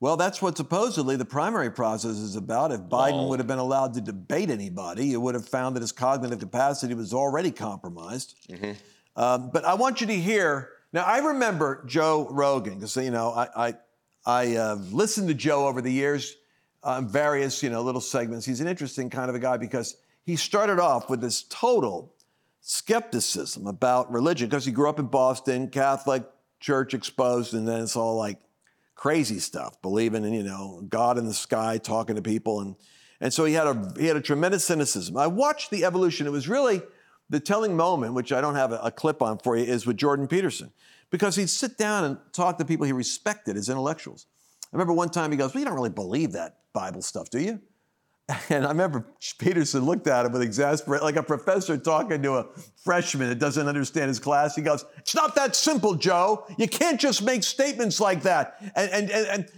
Well, 0.00 0.16
that's 0.16 0.40
what 0.40 0.56
supposedly 0.56 1.16
the 1.16 1.26
primary 1.26 1.70
process 1.70 2.16
is 2.16 2.34
about. 2.34 2.72
If 2.72 2.80
Biden 2.80 3.12
Well- 3.12 3.28
would 3.28 3.38
have 3.38 3.46
been 3.46 3.58
allowed 3.58 3.92
to 3.94 4.00
debate 4.00 4.48
anybody, 4.48 5.08
you 5.08 5.20
would 5.20 5.34
have 5.34 5.46
found 5.46 5.76
that 5.76 5.80
his 5.80 5.92
cognitive 5.92 6.38
capacity 6.38 6.94
was 6.94 7.12
already 7.12 7.50
compromised. 7.50 8.34
Um, 9.14 9.50
but 9.50 9.64
I 9.64 9.74
want 9.74 10.00
you 10.00 10.06
to 10.06 10.16
hear. 10.16 10.70
Now, 10.92 11.04
I 11.04 11.18
remember 11.18 11.84
Joe 11.86 12.26
Rogan 12.30 12.76
because 12.76 12.96
you 12.96 13.10
know 13.10 13.30
I 13.30 13.68
I, 13.68 13.74
I 14.24 14.56
uh, 14.56 14.74
listened 14.90 15.28
to 15.28 15.34
Joe 15.34 15.66
over 15.68 15.82
the 15.82 15.92
years, 15.92 16.34
uh, 16.82 17.02
various 17.02 17.62
you 17.62 17.68
know 17.68 17.82
little 17.82 18.00
segments. 18.00 18.46
He's 18.46 18.60
an 18.60 18.68
interesting 18.68 19.10
kind 19.10 19.28
of 19.28 19.34
a 19.36 19.38
guy 19.38 19.58
because 19.58 19.96
he 20.24 20.36
started 20.36 20.78
off 20.78 21.10
with 21.10 21.20
this 21.20 21.42
total 21.42 22.14
skepticism 22.62 23.66
about 23.66 24.10
religion 24.10 24.48
because 24.48 24.64
he 24.64 24.72
grew 24.72 24.88
up 24.88 24.98
in 24.98 25.06
Boston, 25.06 25.68
Catholic 25.68 26.24
church 26.60 26.94
exposed, 26.94 27.52
and 27.52 27.68
then 27.68 27.82
it's 27.82 27.96
all 27.96 28.16
like 28.16 28.38
crazy 29.00 29.38
stuff, 29.38 29.80
believing 29.80 30.24
in 30.24 30.34
you 30.34 30.42
know 30.42 30.84
God 30.86 31.16
in 31.16 31.24
the 31.24 31.32
sky, 31.32 31.78
talking 31.78 32.16
to 32.16 32.22
people, 32.22 32.60
and 32.60 32.76
and 33.20 33.32
so 33.32 33.46
he 33.46 33.54
had 33.54 33.66
a 33.66 33.92
he 33.98 34.06
had 34.06 34.16
a 34.16 34.20
tremendous 34.20 34.64
cynicism. 34.64 35.16
I 35.16 35.26
watched 35.26 35.70
the 35.70 35.84
evolution. 35.84 36.26
It 36.26 36.30
was 36.30 36.48
really 36.48 36.82
the 37.30 37.40
telling 37.40 37.74
moment, 37.76 38.12
which 38.12 38.30
I 38.30 38.42
don't 38.42 38.56
have 38.56 38.72
a, 38.72 38.78
a 38.84 38.90
clip 38.90 39.22
on 39.22 39.38
for 39.38 39.56
you, 39.56 39.64
is 39.64 39.86
with 39.86 39.96
Jordan 39.96 40.28
Peterson, 40.28 40.70
because 41.08 41.34
he'd 41.34 41.48
sit 41.48 41.78
down 41.78 42.04
and 42.04 42.18
talk 42.32 42.58
to 42.58 42.64
people 42.64 42.84
he 42.84 42.92
respected 42.92 43.56
as 43.56 43.70
intellectuals. 43.70 44.26
I 44.64 44.76
remember 44.76 44.92
one 44.92 45.08
time 45.08 45.30
he 45.30 45.38
goes, 45.38 45.54
"Well, 45.54 45.60
you 45.60 45.64
don't 45.64 45.74
really 45.74 45.88
believe 45.88 46.32
that 46.32 46.58
Bible 46.74 47.00
stuff, 47.00 47.30
do 47.30 47.40
you?" 47.40 47.58
And 48.50 48.64
I 48.64 48.68
remember 48.68 49.06
Peterson 49.38 49.84
looked 49.84 50.06
at 50.06 50.26
him 50.26 50.32
with 50.32 50.42
exasperation, 50.42 51.04
like 51.04 51.16
a 51.16 51.22
professor 51.22 51.76
talking 51.76 52.22
to 52.22 52.34
a 52.34 52.46
freshman 52.84 53.28
that 53.28 53.38
doesn't 53.38 53.66
understand 53.66 54.08
his 54.08 54.18
class. 54.18 54.54
He 54.54 54.62
goes, 54.62 54.84
It's 54.98 55.14
not 55.14 55.34
that 55.36 55.56
simple, 55.56 55.94
Joe. 55.94 56.46
You 56.58 56.68
can't 56.68 57.00
just 57.00 57.22
make 57.22 57.42
statements 57.42 58.00
like 58.00 58.22
that. 58.22 58.56
And, 58.74 58.90
and, 58.90 59.10
and, 59.10 59.52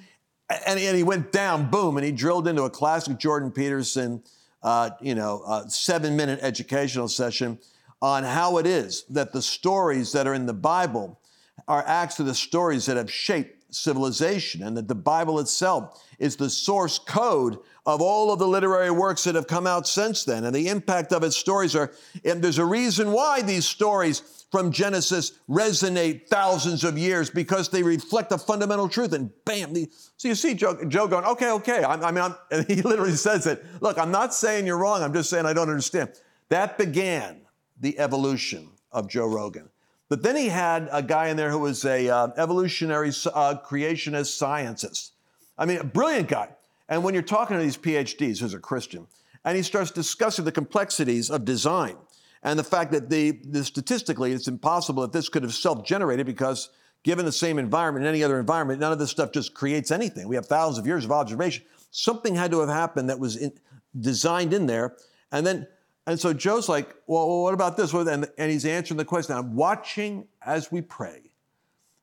and, 0.48 0.80
and, 0.80 0.96
he 0.96 1.02
went 1.02 1.32
down, 1.32 1.70
boom, 1.70 1.96
and 1.96 2.04
he 2.04 2.12
drilled 2.12 2.46
into 2.46 2.62
a 2.62 2.70
classic 2.70 3.18
Jordan 3.18 3.50
Peterson, 3.50 4.22
uh, 4.62 4.90
you 5.00 5.14
know, 5.14 5.42
uh, 5.46 5.66
seven 5.68 6.16
minute 6.16 6.38
educational 6.42 7.08
session 7.08 7.58
on 8.00 8.24
how 8.24 8.58
it 8.58 8.66
is 8.66 9.04
that 9.10 9.32
the 9.32 9.42
stories 9.42 10.12
that 10.12 10.26
are 10.26 10.34
in 10.34 10.46
the 10.46 10.52
Bible 10.52 11.20
are 11.68 11.84
actually 11.86 12.26
the 12.26 12.34
stories 12.34 12.86
that 12.86 12.96
have 12.96 13.10
shaped 13.10 13.74
civilization, 13.74 14.62
and 14.62 14.76
that 14.76 14.88
the 14.88 14.94
Bible 14.94 15.40
itself 15.40 16.04
is 16.18 16.36
the 16.36 16.50
source 16.50 16.98
code 16.98 17.58
of 17.84 18.00
all 18.00 18.32
of 18.32 18.38
the 18.38 18.46
literary 18.46 18.90
works 18.90 19.24
that 19.24 19.34
have 19.34 19.46
come 19.46 19.66
out 19.66 19.88
since 19.88 20.24
then. 20.24 20.44
And 20.44 20.54
the 20.54 20.68
impact 20.68 21.12
of 21.12 21.24
its 21.24 21.36
stories 21.36 21.74
are, 21.74 21.92
and 22.24 22.42
there's 22.42 22.58
a 22.58 22.64
reason 22.64 23.10
why 23.10 23.42
these 23.42 23.66
stories 23.66 24.46
from 24.52 24.70
Genesis 24.70 25.32
resonate 25.48 26.28
thousands 26.28 26.84
of 26.84 26.96
years 26.96 27.28
because 27.30 27.70
they 27.70 27.82
reflect 27.82 28.30
a 28.30 28.38
fundamental 28.38 28.88
truth. 28.88 29.12
And 29.12 29.30
bam, 29.44 29.72
the, 29.72 29.90
so 30.16 30.28
you 30.28 30.34
see 30.36 30.54
Joe, 30.54 30.78
Joe 30.86 31.08
going, 31.08 31.24
okay, 31.24 31.50
okay. 31.52 31.82
I, 31.82 31.94
I 31.94 32.10
mean, 32.12 32.22
I'm, 32.22 32.34
and 32.50 32.66
he 32.66 32.82
literally 32.82 33.16
says 33.16 33.46
it. 33.46 33.64
Look, 33.80 33.98
I'm 33.98 34.12
not 34.12 34.32
saying 34.32 34.66
you're 34.66 34.78
wrong. 34.78 35.02
I'm 35.02 35.12
just 35.12 35.30
saying 35.30 35.46
I 35.46 35.52
don't 35.52 35.70
understand. 35.70 36.10
That 36.50 36.78
began 36.78 37.40
the 37.80 37.98
evolution 37.98 38.68
of 38.92 39.08
Joe 39.08 39.26
Rogan. 39.26 39.70
But 40.08 40.22
then 40.22 40.36
he 40.36 40.48
had 40.48 40.88
a 40.92 41.02
guy 41.02 41.28
in 41.28 41.38
there 41.38 41.50
who 41.50 41.60
was 41.60 41.84
a 41.86 42.08
uh, 42.08 42.28
evolutionary 42.36 43.08
uh, 43.08 43.56
creationist 43.64 44.36
scientist. 44.36 45.14
I 45.56 45.64
mean, 45.64 45.78
a 45.78 45.84
brilliant 45.84 46.28
guy. 46.28 46.50
And 46.92 47.02
when 47.02 47.14
you're 47.14 47.22
talking 47.22 47.56
to 47.56 47.62
these 47.62 47.78
PhDs, 47.78 48.38
who's 48.38 48.52
a 48.52 48.58
Christian, 48.58 49.06
and 49.46 49.56
he 49.56 49.62
starts 49.62 49.90
discussing 49.90 50.44
the 50.44 50.52
complexities 50.52 51.30
of 51.30 51.46
design 51.46 51.96
and 52.42 52.58
the 52.58 52.64
fact 52.64 52.92
that 52.92 53.08
the, 53.08 53.30
the 53.30 53.64
statistically 53.64 54.32
it's 54.32 54.46
impossible 54.46 55.00
that 55.00 55.10
this 55.10 55.30
could 55.30 55.42
have 55.42 55.54
self-generated 55.54 56.26
because 56.26 56.68
given 57.02 57.24
the 57.24 57.32
same 57.32 57.58
environment 57.58 58.04
in 58.04 58.10
any 58.10 58.22
other 58.22 58.38
environment, 58.38 58.78
none 58.78 58.92
of 58.92 58.98
this 58.98 59.10
stuff 59.10 59.32
just 59.32 59.54
creates 59.54 59.90
anything. 59.90 60.28
We 60.28 60.36
have 60.36 60.44
thousands 60.44 60.80
of 60.80 60.86
years 60.86 61.06
of 61.06 61.12
observation. 61.12 61.64
Something 61.92 62.34
had 62.34 62.50
to 62.50 62.60
have 62.60 62.68
happened 62.68 63.08
that 63.08 63.18
was 63.18 63.36
in, 63.36 63.52
designed 63.98 64.52
in 64.52 64.66
there, 64.66 64.94
and 65.32 65.46
then 65.46 65.66
and 66.06 66.20
so 66.20 66.34
Joe's 66.34 66.68
like, 66.68 66.94
well, 67.06 67.42
what 67.44 67.54
about 67.54 67.78
this? 67.78 67.94
And, 67.94 68.28
and 68.36 68.50
he's 68.50 68.66
answering 68.66 68.98
the 68.98 69.04
question. 69.06 69.34
I'm 69.34 69.56
watching 69.56 70.26
as 70.44 70.70
we 70.70 70.82
pray 70.82 71.31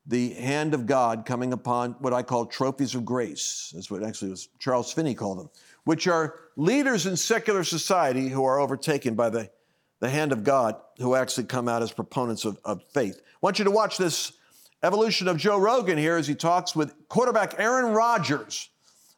the 0.10 0.34
hand 0.34 0.74
of 0.74 0.88
God 0.88 1.24
coming 1.24 1.54
upon 1.54 1.92
what 2.00 2.14
I 2.14 2.24
call 2.24 2.48
trophies 2.48 2.96
of 2.96 3.06
grace. 3.06 3.72
That's 3.76 3.92
what 3.92 4.04
actually 4.04 4.32
was 4.32 4.50
Charles 4.58 4.92
Finney 4.92 5.14
called 5.14 5.38
them, 5.38 5.50
which 5.84 6.08
are 6.08 6.36
leaders 6.56 7.06
in 7.06 7.16
secular 7.16 7.64
society 7.64 8.28
who 8.28 8.44
are 8.44 8.60
overtaken 8.60 9.14
by 9.14 9.30
the, 9.30 9.52
the 10.00 10.10
hand 10.10 10.32
of 10.32 10.44
God, 10.44 10.76
who 10.98 11.14
actually 11.14 11.44
come 11.44 11.70
out 11.70 11.84
as 11.84 11.92
proponents 11.92 12.44
of, 12.44 12.60
of 12.66 12.82
faith. 12.92 13.22
I 13.24 13.38
want 13.42 13.60
you 13.60 13.66
to 13.66 13.72
watch 13.72 14.00
this 14.00 14.34
evolution 14.82 15.28
of 15.28 15.38
Joe 15.38 15.60
Rogan 15.60 16.00
here 16.00 16.18
as 16.18 16.28
he 16.28 16.34
talks 16.34 16.76
with 16.76 16.96
quarterback 17.08 17.60
Aaron 17.60 17.94
Rodgers 17.94 18.70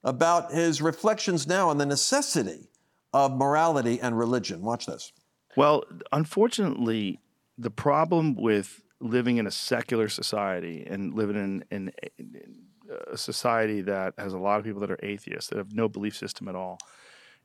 about 0.04 0.51
his 0.51 0.82
reflections 0.82 1.47
now 1.47 1.69
on 1.69 1.77
the 1.77 1.86
necessity 1.86 2.67
of 3.13 3.32
morality 3.38 4.01
and 4.01 4.17
religion. 4.17 4.62
Watch 4.62 4.88
this. 4.88 5.13
Well, 5.56 5.86
unfortunately, 6.12 7.19
the 7.58 7.71
problem 7.71 8.36
with 8.36 8.82
living 9.01 9.37
in 9.37 9.47
a 9.47 9.51
secular 9.51 10.07
society 10.07 10.85
and 10.87 11.13
living 11.13 11.35
in, 11.35 11.63
in, 11.71 11.91
in 12.17 12.55
uh, 12.89 13.13
a 13.13 13.17
society 13.17 13.81
that 13.81 14.13
has 14.17 14.33
a 14.33 14.37
lot 14.37 14.59
of 14.59 14.65
people 14.65 14.79
that 14.81 14.91
are 14.91 14.99
atheists, 15.03 15.49
that 15.49 15.57
have 15.57 15.73
no 15.73 15.89
belief 15.89 16.15
system 16.15 16.47
at 16.47 16.55
all, 16.55 16.77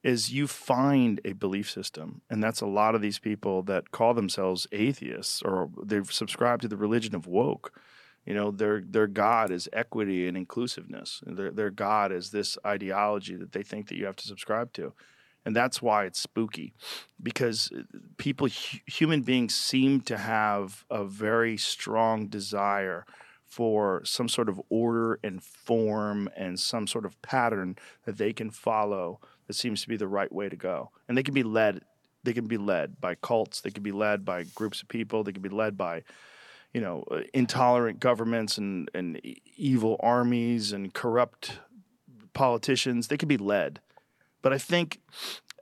is 0.02 0.32
you 0.32 0.46
find 0.46 1.20
a 1.24 1.32
belief 1.32 1.70
system. 1.70 2.20
And 2.30 2.42
that's 2.42 2.60
a 2.60 2.66
lot 2.66 2.94
of 2.94 3.00
these 3.00 3.18
people 3.18 3.62
that 3.62 3.90
call 3.90 4.14
themselves 4.14 4.66
atheists 4.70 5.42
or 5.42 5.70
they've 5.82 6.12
subscribed 6.12 6.62
to 6.62 6.68
the 6.68 6.76
religion 6.76 7.14
of 7.14 7.26
woke. 7.26 7.72
You 8.24 8.34
know, 8.34 8.50
their 8.50 8.80
their 8.80 9.06
God 9.06 9.52
is 9.52 9.68
equity 9.72 10.26
and 10.26 10.36
inclusiveness. 10.36 11.22
Their 11.24 11.52
their 11.52 11.70
God 11.70 12.10
is 12.12 12.30
this 12.30 12.58
ideology 12.66 13.36
that 13.36 13.52
they 13.52 13.62
think 13.62 13.88
that 13.88 13.96
you 13.96 14.04
have 14.06 14.16
to 14.16 14.26
subscribe 14.26 14.72
to. 14.74 14.92
And 15.46 15.56
that's 15.56 15.80
why 15.80 16.04
it's 16.04 16.18
spooky 16.18 16.74
because 17.22 17.70
people, 18.18 18.48
hu- 18.48 18.78
human 18.84 19.22
beings 19.22 19.54
seem 19.54 20.02
to 20.02 20.18
have 20.18 20.84
a 20.90 21.04
very 21.04 21.56
strong 21.56 22.26
desire 22.26 23.06
for 23.44 24.04
some 24.04 24.28
sort 24.28 24.48
of 24.48 24.60
order 24.68 25.18
and 25.22 25.42
form 25.42 26.28
and 26.36 26.60
some 26.60 26.86
sort 26.86 27.06
of 27.06 27.20
pattern 27.22 27.76
that 28.04 28.18
they 28.18 28.32
can 28.32 28.50
follow 28.50 29.20
that 29.46 29.54
seems 29.54 29.80
to 29.82 29.88
be 29.88 29.96
the 29.96 30.08
right 30.08 30.32
way 30.32 30.48
to 30.48 30.56
go. 30.56 30.90
And 31.08 31.16
they 31.16 31.22
can 31.22 31.34
be 31.34 31.44
led 31.44 31.82
they 32.24 32.32
can 32.32 32.48
be 32.48 32.58
led 32.58 33.00
by 33.00 33.14
cults, 33.14 33.60
they 33.60 33.70
can 33.70 33.84
be 33.84 33.92
led 33.92 34.24
by 34.24 34.42
groups 34.42 34.82
of 34.82 34.88
people, 34.88 35.22
they 35.22 35.30
can 35.30 35.42
be 35.42 35.48
led 35.48 35.76
by 35.76 36.02
you 36.76 36.80
know, 36.82 37.04
uh, 37.10 37.20
intolerant 37.32 38.00
governments 38.00 38.58
and, 38.58 38.90
and 38.92 39.18
evil 39.56 39.96
armies 40.00 40.72
and 40.72 40.92
corrupt 40.92 41.60
politicians. 42.34 43.08
They 43.08 43.16
can 43.16 43.28
be 43.28 43.38
led. 43.38 43.80
But 44.46 44.52
I 44.52 44.58
think 44.58 45.00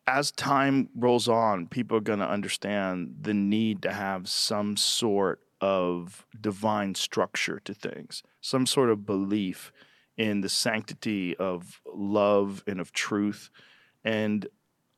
as 0.07 0.31
time 0.31 0.91
rolls 0.95 1.27
on, 1.27 1.69
people 1.69 1.97
are 1.97 2.03
going 2.03 2.19
to 2.19 2.29
understand 2.29 3.15
the 3.19 3.33
need 3.33 3.81
to 3.81 3.93
have 3.95 4.29
some 4.29 4.77
sort 4.77 5.41
of 5.63 6.27
divine 6.39 6.95
structure 6.95 7.59
to 7.61 7.73
things, 7.73 8.23
some 8.43 8.67
sort 8.67 8.91
of 8.91 9.07
belief 9.07 9.73
in 10.19 10.43
the 10.43 10.51
sanctity 10.51 11.35
of 11.39 11.81
love 11.95 12.63
and 12.67 12.79
of 12.79 12.93
truth. 12.93 13.49
And 14.05 14.49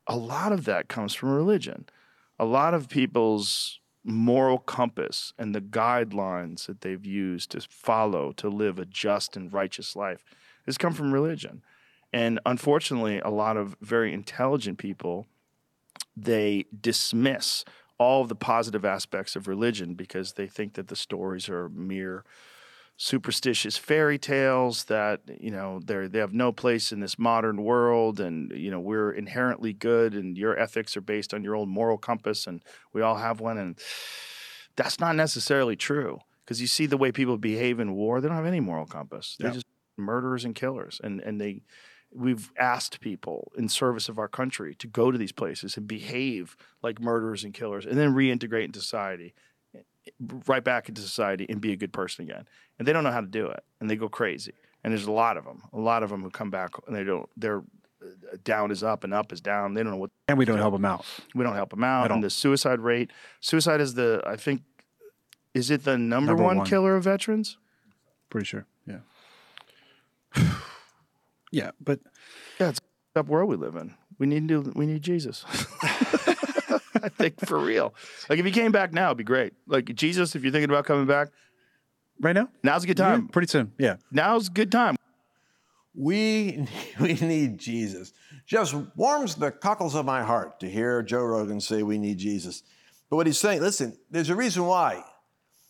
a 0.09 0.16
lot 0.16 0.51
of 0.51 0.64
that 0.64 0.88
comes 0.88 1.14
from 1.14 1.31
religion. 1.31 1.88
A 2.40 2.44
lot 2.44 2.75
of 2.75 2.88
people's 2.88 3.79
moral 4.03 4.59
compass 4.59 5.33
and 5.38 5.55
the 5.55 5.61
guidelines 5.61 6.66
that 6.66 6.81
they've 6.81 7.07
used 7.07 7.53
to 7.53 7.61
follow 7.61 8.33
to 8.33 8.49
live 8.49 8.81
a 8.81 8.85
just 8.85 9.37
and 9.37 9.53
righteous 9.53 9.94
life 9.94 10.25
has 10.64 10.77
come 10.77 10.92
from 10.92 11.14
religion. 11.14 11.62
And 12.16 12.40
unfortunately, 12.46 13.18
a 13.18 13.29
lot 13.29 13.59
of 13.59 13.76
very 13.83 14.14
intelligent 14.14 14.79
people 14.79 15.26
they 16.16 16.64
dismiss 16.81 17.62
all 17.98 18.22
of 18.22 18.31
the 18.31 18.35
positive 18.35 18.87
aspects 18.87 19.37
of 19.37 19.46
religion 19.46 19.92
because 19.92 20.33
they 20.33 20.46
think 20.46 20.72
that 20.74 20.88
the 20.88 20.96
stories 20.96 21.46
are 21.46 21.68
mere 21.68 22.24
superstitious 22.96 23.76
fairy 23.76 24.16
tales 24.18 24.85
that 24.85 25.20
you 25.38 25.50
know 25.50 25.79
they 25.85 26.07
they 26.07 26.18
have 26.18 26.33
no 26.33 26.52
place 26.52 26.90
in 26.90 27.00
this 27.00 27.18
modern 27.18 27.62
world 27.62 28.18
and 28.18 28.50
you 28.52 28.70
know 28.70 28.81
we're 28.81 29.12
inherently 29.12 29.74
good 29.74 30.14
and 30.14 30.38
your 30.38 30.59
ethics 30.59 30.96
are 30.96 31.02
based 31.02 31.35
on 31.35 31.44
your 31.44 31.55
own 31.55 31.68
moral 31.68 31.98
compass 31.98 32.46
and 32.46 32.62
we 32.94 33.02
all 33.02 33.16
have 33.16 33.40
one. 33.40 33.59
And 33.59 33.79
that's 34.74 34.98
not 34.98 35.16
necessarily 35.16 35.76
true 35.76 36.20
because 36.46 36.62
you 36.62 36.66
see 36.66 36.87
the 36.87 36.96
way 36.96 37.12
people 37.12 37.37
behave 37.37 37.79
in 37.79 37.92
war 37.92 38.22
they 38.22 38.29
don't 38.29 38.38
have 38.38 38.46
any 38.46 38.61
moral 38.61 38.87
compass. 38.87 39.37
They're 39.38 39.50
just 39.50 39.66
murderers 39.98 40.46
and 40.46 40.55
killers. 40.55 40.98
And 41.05 41.20
and 41.20 41.38
they 41.38 41.61
we've 42.14 42.53
asked 42.59 43.01
people 43.01 43.53
in 43.59 43.69
service 43.69 44.09
of 44.09 44.19
our 44.19 44.29
country 44.29 44.75
to 44.77 44.87
go 44.87 45.11
to 45.11 45.19
these 45.19 45.33
places 45.33 45.77
and 45.77 45.87
behave 45.87 46.57
like 46.83 47.01
murderers 47.01 47.45
and 47.45 47.53
killers 47.53 47.85
and 47.85 47.99
then 47.99 48.14
reintegrate 48.14 48.64
into 48.64 48.81
society 48.81 49.35
right 50.47 50.64
back 50.64 50.88
into 50.88 51.01
society 51.01 51.47
and 51.49 51.61
be 51.61 51.73
a 51.73 51.77
good 51.77 51.92
person 51.92 52.25
again. 52.25 52.47
And 52.79 52.87
they 52.87 52.92
don't 52.92 53.05
know 53.05 53.11
how 53.11 53.21
to 53.21 53.27
do 53.27 53.47
it, 53.47 53.64
and 53.81 53.90
they 53.90 53.97
go 53.97 54.09
crazy. 54.09 54.53
And 54.85 54.92
there's 54.92 55.07
a 55.07 55.12
lot 55.12 55.37
of 55.37 55.45
them, 55.45 55.62
a 55.73 55.79
lot 55.79 56.03
of 56.03 56.11
them 56.11 56.23
who 56.23 56.31
come 56.31 56.51
back 56.51 56.71
and 56.87 56.95
they 56.95 57.03
don't. 57.03 57.29
They're 57.37 57.59
uh, 58.03 58.37
down 58.45 58.71
is 58.71 58.85
up 58.85 59.03
and 59.03 59.12
up 59.12 59.33
is 59.33 59.40
down. 59.40 59.75
They 59.75 59.83
don't 59.83 59.92
know 59.92 59.99
what. 59.99 60.11
And 60.29 60.38
we 60.38 60.45
don't 60.45 60.59
help 60.59 60.75
them 60.75 60.85
out. 60.85 61.05
We 61.35 61.42
don't 61.42 61.55
help 61.55 61.71
them 61.71 61.83
out. 61.83 62.12
And 62.12 62.23
the 62.23 62.31
suicide 62.31 62.81
rate, 62.81 63.11
suicide 63.40 63.81
is 63.81 63.95
the 63.95 64.23
I 64.25 64.37
think, 64.37 64.62
is 65.55 65.71
it 65.71 65.85
the 65.85 65.99
number, 65.99 66.33
Number 66.33 66.45
one, 66.45 66.59
one. 66.59 66.66
killer 66.66 66.95
of 66.95 67.05
veterans? 67.05 67.59
Pretty 68.31 68.45
sure. 68.45 68.66
Yeah. 71.52 71.64
yeah, 71.64 71.70
but 71.80 72.00
Yeah, 72.61 72.70
it's 72.70 72.80
a 73.14 73.20
up 73.20 73.28
world 73.28 73.48
we 73.48 73.56
live 73.56 73.76
in. 73.76 73.94
We 74.18 74.26
need 74.26 74.48
to. 74.48 74.72
We 74.74 74.87
need 74.87 75.02
Jesus. 75.02 75.44
I 77.02 77.09
think 77.11 77.44
for 77.46 77.59
real. 77.59 77.94
Like 78.28 78.38
if 78.38 78.44
he 78.44 78.52
came 78.52 78.72
back 78.72 78.92
now, 78.92 79.06
it'd 79.06 79.18
be 79.18 79.24
great. 79.24 79.52
Like 79.66 79.94
Jesus, 79.94 80.35
if 80.35 80.42
you're 80.42 80.52
thinking 80.52 80.70
about 80.70 80.87
coming 80.87 81.06
back, 81.06 81.28
right 82.20 82.35
now, 82.35 82.48
now's 82.62 82.85
a 82.85 82.87
good 82.87 82.98
yeah, 82.98 83.04
time. 83.11 83.28
pretty 83.28 83.48
soon. 83.48 83.72
Yeah. 83.78 83.96
Now's 84.11 84.48
a 84.48 84.50
good 84.50 84.72
time. 84.72 84.96
We 85.94 86.66
we 87.00 87.14
need 87.14 87.59
Jesus. 87.59 88.12
Just 88.46 88.74
warms 88.96 89.35
the 89.35 89.50
cockles 89.50 89.94
of 89.94 90.04
my 90.04 90.22
heart 90.22 90.61
to 90.61 90.68
hear 90.68 91.02
Joe 91.02 91.22
Rogan 91.22 91.61
say 91.61 91.82
we 91.82 91.98
need 91.98 92.18
Jesus. 92.18 92.62
But 93.11 93.16
what 93.16 93.26
he's 93.26 93.38
saying, 93.38 93.61
listen, 93.61 93.96
there's 94.11 94.30
a 94.30 94.37
reason 94.37 94.64
why 94.66 95.04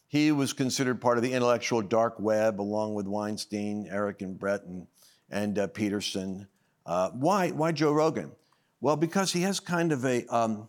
he 0.09 0.33
was 0.33 0.53
considered 0.53 1.01
part 1.01 1.19
of 1.19 1.23
the 1.23 1.33
intellectual 1.33 1.83
dark 1.83 2.19
web, 2.19 2.61
along 2.61 2.95
with 2.95 3.07
Weinstein, 3.07 3.89
Eric 3.91 4.23
and 4.23 4.39
Brett, 4.39 4.63
and, 4.65 4.87
and 5.31 5.59
uh, 5.59 5.67
Peterson. 5.69 6.47
Uh, 6.85 7.11
why 7.11 7.51
why 7.51 7.73
Joe 7.73 7.93
Rogan? 7.93 8.33
Well, 8.81 8.97
because 8.97 9.33
he 9.33 9.43
has 9.43 9.61
kind 9.61 9.93
of 9.93 10.05
a 10.05 10.27
um, 10.27 10.69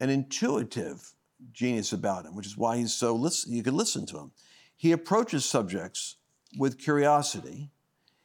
an 0.00 0.10
intuitive 0.10 1.14
genius 1.52 1.92
about 1.92 2.24
him, 2.24 2.34
which 2.34 2.46
is 2.46 2.56
why 2.56 2.76
he's 2.78 2.94
so 2.94 3.14
listen, 3.14 3.52
you 3.52 3.62
can 3.62 3.76
listen 3.76 4.06
to 4.06 4.18
him. 4.18 4.32
He 4.76 4.92
approaches 4.92 5.44
subjects 5.44 6.16
with 6.58 6.78
curiosity. 6.78 7.70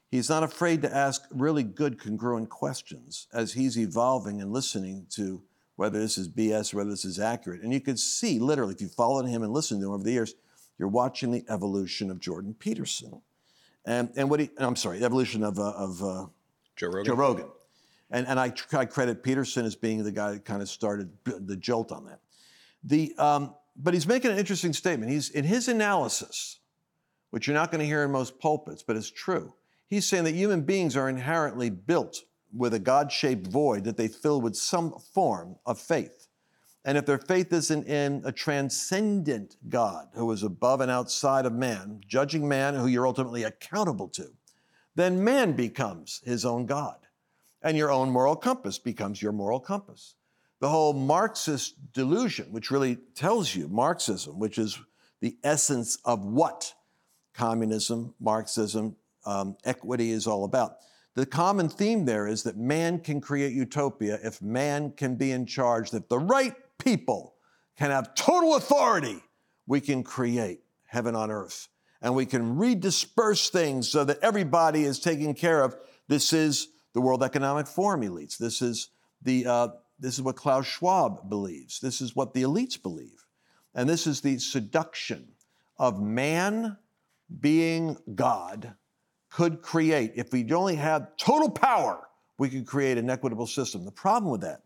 He's 0.09 0.29
not 0.29 0.43
afraid 0.43 0.81
to 0.83 0.95
ask 0.95 1.23
really 1.31 1.63
good, 1.63 1.99
congruent 1.99 2.49
questions 2.49 3.27
as 3.33 3.53
he's 3.53 3.77
evolving 3.77 4.41
and 4.41 4.53
listening 4.53 5.05
to 5.11 5.43
whether 5.75 5.99
this 5.99 6.17
is 6.17 6.29
BS 6.29 6.73
or 6.73 6.77
whether 6.77 6.89
this 6.89 7.05
is 7.05 7.19
accurate. 7.19 7.61
And 7.61 7.73
you 7.73 7.81
can 7.81 7.97
see, 7.97 8.39
literally, 8.39 8.73
if 8.73 8.81
you 8.81 8.87
followed 8.87 9.27
him 9.27 9.43
and 9.43 9.53
listened 9.53 9.81
to 9.81 9.87
him 9.87 9.93
over 9.93 10.03
the 10.03 10.11
years, 10.11 10.33
you're 10.77 10.87
watching 10.87 11.31
the 11.31 11.45
evolution 11.49 12.09
of 12.09 12.19
Jordan 12.19 12.55
Peterson. 12.57 13.21
And, 13.87 14.11
and 14.17 14.29
what 14.29 14.41
he, 14.41 14.49
I'm 14.57 14.75
sorry, 14.75 14.99
the 14.99 15.05
evolution 15.05 15.43
of, 15.43 15.57
uh, 15.57 15.71
of 15.71 16.03
uh, 16.03 16.25
Joe 16.75 16.87
Rogan. 16.87 17.05
Joe 17.05 17.15
Rogan. 17.15 17.45
And, 18.11 18.27
and 18.27 18.37
I, 18.37 18.49
tr- 18.49 18.77
I 18.77 18.85
credit 18.85 19.23
Peterson 19.23 19.65
as 19.65 19.75
being 19.75 20.03
the 20.03 20.11
guy 20.11 20.31
that 20.31 20.43
kind 20.43 20.61
of 20.61 20.67
started 20.67 21.09
the 21.23 21.55
jolt 21.55 21.93
on 21.93 22.05
that. 22.05 22.19
The, 22.83 23.15
um, 23.17 23.55
but 23.77 23.93
he's 23.93 24.05
making 24.05 24.31
an 24.31 24.37
interesting 24.37 24.73
statement. 24.73 25.11
He's 25.11 25.29
in 25.29 25.45
his 25.45 25.69
analysis, 25.69 26.59
which 27.31 27.47
you're 27.47 27.53
not 27.53 27.71
going 27.71 27.79
to 27.79 27.85
hear 27.85 28.03
in 28.03 28.11
most 28.11 28.39
pulpits, 28.39 28.83
but 28.83 28.97
it's 28.97 29.09
true. 29.09 29.53
He's 29.87 30.05
saying 30.05 30.25
that 30.25 30.35
human 30.35 30.61
beings 30.63 30.97
are 30.97 31.07
inherently 31.07 31.69
built 31.69 32.23
with 32.53 32.73
a 32.73 32.79
God 32.79 33.09
shaped 33.09 33.47
void 33.47 33.85
that 33.85 33.95
they 33.95 34.09
fill 34.09 34.41
with 34.41 34.55
some 34.57 34.95
form 35.13 35.55
of 35.65 35.79
faith. 35.79 36.16
And 36.87 36.97
if 36.97 37.05
their 37.05 37.17
faith 37.17 37.51
isn't 37.51 37.85
in 37.85 38.21
a 38.23 38.31
transcendent 38.31 39.57
God 39.67 40.07
who 40.13 40.31
is 40.31 40.41
above 40.41 40.79
and 40.79 40.89
outside 40.89 41.45
of 41.45 41.51
man, 41.51 41.99
judging 42.07 42.47
man 42.47 42.75
who 42.75 42.87
you're 42.87 43.05
ultimately 43.05 43.43
accountable 43.43 44.07
to, 44.07 44.29
then 44.95 45.21
man 45.21 45.51
becomes 45.51 46.21
his 46.23 46.45
own 46.45 46.65
God. 46.65 46.95
And 47.61 47.75
your 47.75 47.91
own 47.91 48.09
moral 48.09 48.37
compass 48.37 48.79
becomes 48.79 49.21
your 49.21 49.33
moral 49.33 49.59
compass. 49.59 50.15
The 50.61 50.69
whole 50.69 50.93
Marxist 50.93 51.75
delusion, 51.91 52.53
which 52.53 52.71
really 52.71 52.95
tells 53.15 53.53
you 53.53 53.67
Marxism, 53.67 54.39
which 54.39 54.57
is 54.57 54.79
the 55.19 55.35
essence 55.43 55.97
of 56.05 56.23
what 56.23 56.73
communism, 57.33 58.13
Marxism, 58.17 58.95
um, 59.25 59.57
equity 59.65 60.11
is 60.11 60.25
all 60.25 60.45
about. 60.45 60.77
The 61.15 61.25
common 61.25 61.67
theme 61.67 62.05
there 62.05 62.27
is 62.27 62.43
that 62.43 62.55
man 62.55 62.99
can 62.99 63.19
create 63.19 63.51
utopia 63.51 64.19
if 64.23 64.41
man 64.41 64.91
can 64.91 65.15
be 65.15 65.31
in 65.31 65.45
charge, 65.45 65.91
that 65.91 66.07
the 66.07 66.19
right 66.19 66.55
people 66.79 67.35
can 67.77 67.91
have 67.91 68.15
total 68.15 68.55
authority. 68.55 69.21
We 69.65 69.81
can 69.81 70.03
create 70.03 70.61
heaven 70.85 71.15
on 71.15 71.29
earth 71.31 71.67
and 72.01 72.15
we 72.15 72.25
can 72.25 72.55
redisperse 72.55 73.49
things 73.49 73.89
so 73.89 74.03
that 74.03 74.19
everybody 74.21 74.83
is 74.83 74.99
taken 74.99 75.33
care 75.33 75.63
of. 75.63 75.75
This 76.07 76.33
is 76.33 76.69
the 76.93 77.01
World 77.01 77.23
Economic 77.23 77.67
Forum 77.67 78.01
elites. 78.01 78.37
This 78.37 78.61
is 78.61 78.89
the 79.21 79.45
uh, 79.45 79.67
this 79.99 80.13
is 80.15 80.21
what 80.21 80.35
Klaus 80.35 80.67
Schwab 80.67 81.29
believes. 81.29 81.79
This 81.79 82.01
is 82.01 82.15
what 82.15 82.33
the 82.33 82.43
elites 82.43 82.81
believe, 82.81 83.25
and 83.73 83.89
this 83.89 84.05
is 84.05 84.21
the 84.21 84.37
seduction 84.37 85.27
of 85.77 86.01
man 86.01 86.77
being 87.39 87.97
God 88.15 88.75
could 89.29 89.61
create. 89.61 90.13
If 90.15 90.31
we 90.31 90.49
only 90.53 90.75
had 90.75 91.17
total 91.17 91.49
power, 91.49 92.07
we 92.37 92.49
could 92.49 92.65
create 92.65 92.97
an 92.97 93.09
equitable 93.09 93.47
system. 93.47 93.83
The 93.83 93.91
problem 93.91 94.31
with 94.31 94.41
that 94.41 94.61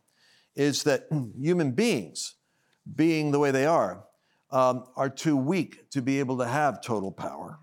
is 0.55 0.83
that 0.83 1.07
human 1.39 1.71
beings, 1.71 2.35
being 2.95 3.31
the 3.31 3.39
way 3.39 3.51
they 3.51 3.65
are, 3.65 4.03
um, 4.51 4.85
are 4.95 5.09
too 5.09 5.37
weak 5.37 5.89
to 5.91 6.01
be 6.01 6.19
able 6.19 6.37
to 6.39 6.45
have 6.45 6.81
total 6.81 7.11
power. 7.11 7.59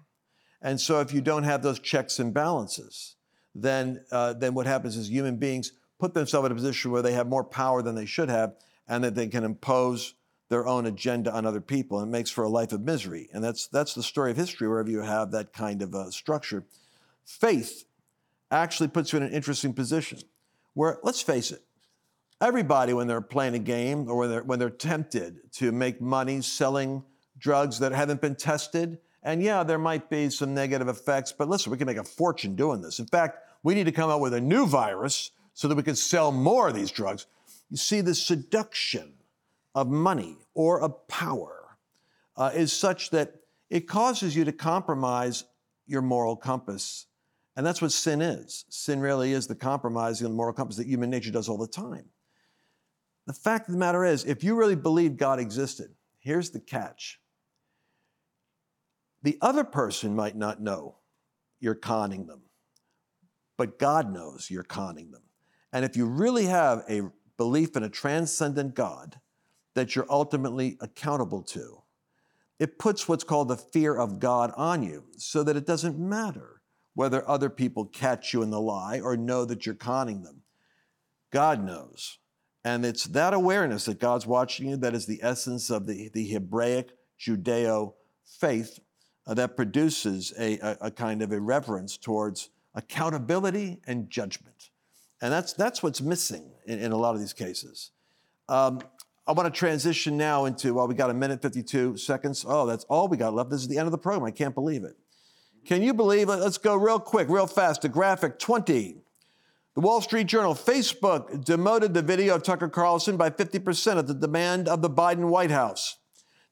And 0.62 0.80
so, 0.80 1.00
if 1.00 1.12
you 1.12 1.20
don't 1.20 1.44
have 1.44 1.62
those 1.62 1.78
checks 1.78 2.18
and 2.18 2.34
balances, 2.34 3.16
then, 3.54 4.04
uh, 4.10 4.32
then 4.32 4.54
what 4.54 4.66
happens 4.66 4.96
is 4.96 5.10
human 5.10 5.36
beings 5.36 5.72
put 5.98 6.14
themselves 6.14 6.46
in 6.46 6.52
a 6.52 6.54
position 6.54 6.90
where 6.90 7.02
they 7.02 7.12
have 7.12 7.26
more 7.26 7.44
power 7.44 7.82
than 7.82 7.94
they 7.94 8.06
should 8.06 8.28
have, 8.28 8.54
and 8.88 9.04
that 9.04 9.14
they 9.14 9.26
can 9.26 9.44
impose 9.44 10.14
their 10.48 10.66
own 10.66 10.86
agenda 10.86 11.32
on 11.32 11.44
other 11.44 11.60
people. 11.60 12.00
And 12.00 12.08
it 12.08 12.12
makes 12.12 12.30
for 12.30 12.44
a 12.44 12.48
life 12.48 12.72
of 12.72 12.80
misery. 12.80 13.28
And 13.32 13.44
that's, 13.44 13.66
that's 13.66 13.94
the 13.94 14.02
story 14.02 14.30
of 14.30 14.36
history 14.36 14.66
wherever 14.66 14.90
you 14.90 15.00
have 15.00 15.30
that 15.32 15.52
kind 15.52 15.82
of 15.82 15.94
uh, 15.94 16.10
structure. 16.10 16.64
Faith 17.24 17.84
actually 18.50 18.88
puts 18.88 19.12
you 19.12 19.18
in 19.18 19.24
an 19.24 19.32
interesting 19.32 19.74
position 19.74 20.20
where, 20.72 20.98
let's 21.02 21.20
face 21.20 21.50
it, 21.50 21.62
everybody, 22.40 22.92
when 22.92 23.06
they're 23.06 23.20
playing 23.20 23.54
a 23.54 23.58
game 23.58 24.08
or 24.08 24.16
when 24.16 24.30
they're, 24.30 24.42
when 24.42 24.58
they're 24.58 24.70
tempted 24.70 25.52
to 25.52 25.72
make 25.72 26.00
money 26.00 26.40
selling 26.40 27.04
drugs 27.38 27.78
that 27.80 27.92
haven't 27.92 28.20
been 28.20 28.34
tested, 28.34 28.98
and 29.22 29.42
yeah, 29.42 29.62
there 29.62 29.78
might 29.78 30.08
be 30.08 30.30
some 30.30 30.54
negative 30.54 30.88
effects, 30.88 31.32
but 31.32 31.48
listen, 31.48 31.70
we 31.72 31.78
can 31.78 31.86
make 31.86 31.96
a 31.96 32.04
fortune 32.04 32.54
doing 32.54 32.80
this. 32.80 32.98
In 32.98 33.06
fact, 33.06 33.38
we 33.62 33.74
need 33.74 33.84
to 33.84 33.92
come 33.92 34.10
up 34.10 34.20
with 34.20 34.34
a 34.34 34.40
new 34.40 34.66
virus 34.66 35.32
so 35.54 35.66
that 35.68 35.74
we 35.74 35.82
can 35.82 35.96
sell 35.96 36.30
more 36.30 36.68
of 36.68 36.74
these 36.74 36.90
drugs. 36.90 37.26
You 37.70 37.76
see, 37.76 38.00
the 38.00 38.14
seduction 38.14 39.14
of 39.74 39.88
money 39.88 40.36
or 40.54 40.80
of 40.80 41.06
power 41.08 41.76
uh, 42.36 42.52
is 42.54 42.72
such 42.72 43.10
that 43.10 43.34
it 43.68 43.88
causes 43.88 44.34
you 44.34 44.44
to 44.44 44.52
compromise 44.52 45.44
your 45.86 46.02
moral 46.02 46.36
compass. 46.36 47.06
And 47.56 47.66
that's 47.66 47.82
what 47.82 47.92
sin 47.92 48.22
is. 48.22 48.64
Sin 48.68 49.00
really 49.00 49.32
is 49.32 49.48
the 49.48 49.54
compromising 49.54 50.26
of 50.26 50.30
the 50.30 50.36
moral 50.36 50.54
compass 50.54 50.76
that 50.76 50.86
human 50.86 51.10
nature 51.10 51.32
does 51.32 51.48
all 51.48 51.58
the 51.58 51.66
time. 51.66 52.04
The 53.28 53.34
fact 53.34 53.68
of 53.68 53.74
the 53.74 53.78
matter 53.78 54.06
is, 54.06 54.24
if 54.24 54.42
you 54.42 54.54
really 54.54 54.74
believe 54.74 55.18
God 55.18 55.38
existed, 55.38 55.90
here's 56.18 56.50
the 56.50 56.60
catch 56.60 57.20
the 59.22 59.36
other 59.42 59.64
person 59.64 60.16
might 60.16 60.34
not 60.34 60.62
know 60.62 60.96
you're 61.60 61.74
conning 61.74 62.26
them, 62.26 62.42
but 63.58 63.78
God 63.78 64.10
knows 64.10 64.48
you're 64.48 64.62
conning 64.62 65.10
them. 65.10 65.24
And 65.74 65.84
if 65.84 65.94
you 65.94 66.06
really 66.06 66.46
have 66.46 66.84
a 66.88 67.02
belief 67.36 67.76
in 67.76 67.82
a 67.82 67.90
transcendent 67.90 68.74
God 68.74 69.20
that 69.74 69.94
you're 69.94 70.06
ultimately 70.08 70.78
accountable 70.80 71.42
to, 71.42 71.82
it 72.58 72.78
puts 72.78 73.08
what's 73.08 73.24
called 73.24 73.48
the 73.48 73.56
fear 73.56 73.94
of 73.94 74.20
God 74.20 74.52
on 74.56 74.82
you 74.82 75.04
so 75.18 75.42
that 75.42 75.56
it 75.56 75.66
doesn't 75.66 75.98
matter 75.98 76.62
whether 76.94 77.28
other 77.28 77.50
people 77.50 77.84
catch 77.84 78.32
you 78.32 78.42
in 78.42 78.50
the 78.50 78.60
lie 78.60 79.00
or 79.00 79.18
know 79.18 79.44
that 79.44 79.66
you're 79.66 79.74
conning 79.74 80.22
them. 80.22 80.44
God 81.30 81.62
knows. 81.62 82.18
And 82.64 82.84
it's 82.84 83.04
that 83.04 83.34
awareness 83.34 83.84
that 83.84 84.00
God's 84.00 84.26
watching 84.26 84.68
you 84.68 84.76
that 84.78 84.94
is 84.94 85.06
the 85.06 85.20
essence 85.22 85.70
of 85.70 85.86
the, 85.86 86.10
the 86.12 86.26
Hebraic 86.28 86.90
Judeo 87.18 87.94
faith 88.24 88.80
uh, 89.26 89.34
that 89.34 89.56
produces 89.56 90.32
a, 90.38 90.58
a, 90.58 90.76
a, 90.82 90.90
kind 90.90 91.22
of 91.22 91.32
a 91.32 91.40
reverence 91.40 91.96
towards 91.96 92.50
accountability 92.74 93.80
and 93.86 94.10
judgment. 94.10 94.70
And 95.20 95.32
that's, 95.32 95.52
that's 95.52 95.82
what's 95.82 96.00
missing 96.00 96.50
in, 96.66 96.78
in 96.78 96.92
a 96.92 96.96
lot 96.96 97.14
of 97.14 97.20
these 97.20 97.32
cases. 97.32 97.90
Um, 98.48 98.80
I 99.26 99.32
want 99.32 99.52
to 99.52 99.56
transition 99.56 100.16
now 100.16 100.46
into, 100.46 100.74
well, 100.74 100.88
we 100.88 100.94
got 100.94 101.10
a 101.10 101.14
minute 101.14 101.42
52 101.42 101.98
seconds. 101.98 102.44
Oh, 102.48 102.64
that's 102.64 102.84
all 102.84 103.08
we 103.08 103.16
got 103.16 103.34
left. 103.34 103.50
This 103.50 103.60
is 103.60 103.68
the 103.68 103.76
end 103.76 103.86
of 103.86 103.92
the 103.92 103.98
program. 103.98 104.24
I 104.24 104.30
can't 104.30 104.54
believe 104.54 104.84
it. 104.84 104.96
Can 105.66 105.82
you 105.82 105.92
believe 105.92 106.30
it? 106.30 106.36
Let's 106.36 106.56
go 106.56 106.74
real 106.74 106.98
quick, 106.98 107.28
real 107.28 107.46
fast 107.46 107.82
to 107.82 107.90
graphic 107.90 108.38
20. 108.38 109.02
The 109.78 109.82
Wall 109.82 110.00
Street 110.00 110.26
Journal, 110.26 110.56
Facebook 110.56 111.44
demoted 111.44 111.94
the 111.94 112.02
video 112.02 112.34
of 112.34 112.42
Tucker 112.42 112.68
Carlson 112.68 113.16
by 113.16 113.30
50% 113.30 113.96
at 113.96 114.08
the 114.08 114.14
demand 114.14 114.66
of 114.66 114.82
the 114.82 114.90
Biden 114.90 115.28
White 115.28 115.52
House. 115.52 115.98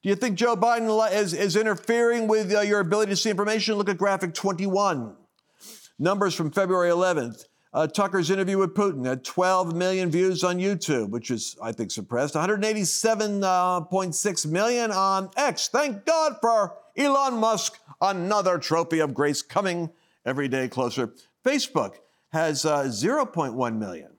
Do 0.01 0.07
you 0.07 0.15
think 0.15 0.37
Joe 0.37 0.55
Biden 0.55 1.11
is, 1.11 1.33
is 1.33 1.57
interfering 1.57 2.29
with 2.29 2.53
uh, 2.53 2.61
your 2.61 2.79
ability 2.79 3.09
to 3.09 3.17
see 3.17 3.29
information? 3.29 3.75
Look 3.75 3.89
at 3.89 3.97
graphic 3.97 4.33
21. 4.33 5.13
Numbers 5.99 6.35
from 6.35 6.51
February 6.51 6.89
11th. 6.89 7.43
Uh, 7.73 7.85
Tucker's 7.85 8.31
interview 8.31 8.59
with 8.59 8.73
Putin 8.73 9.05
had 9.05 9.25
12 9.25 9.75
million 9.75 10.09
views 10.09 10.45
on 10.45 10.57
YouTube, 10.57 11.09
which 11.09 11.29
is, 11.29 11.57
I 11.61 11.73
think, 11.73 11.91
suppressed. 11.91 12.35
187.6 12.35 14.45
million 14.45 14.91
on 14.91 15.29
X. 15.35 15.67
Thank 15.67 16.05
God 16.05 16.37
for 16.39 16.77
Elon 16.95 17.41
Musk. 17.41 17.77
Another 17.99 18.57
trophy 18.57 18.99
of 18.99 19.13
grace 19.13 19.41
coming 19.41 19.89
every 20.25 20.47
day 20.47 20.69
closer. 20.69 21.13
Facebook 21.45 21.95
has 22.29 22.65
uh, 22.65 22.83
0.1 22.83 23.77
million. 23.77 24.11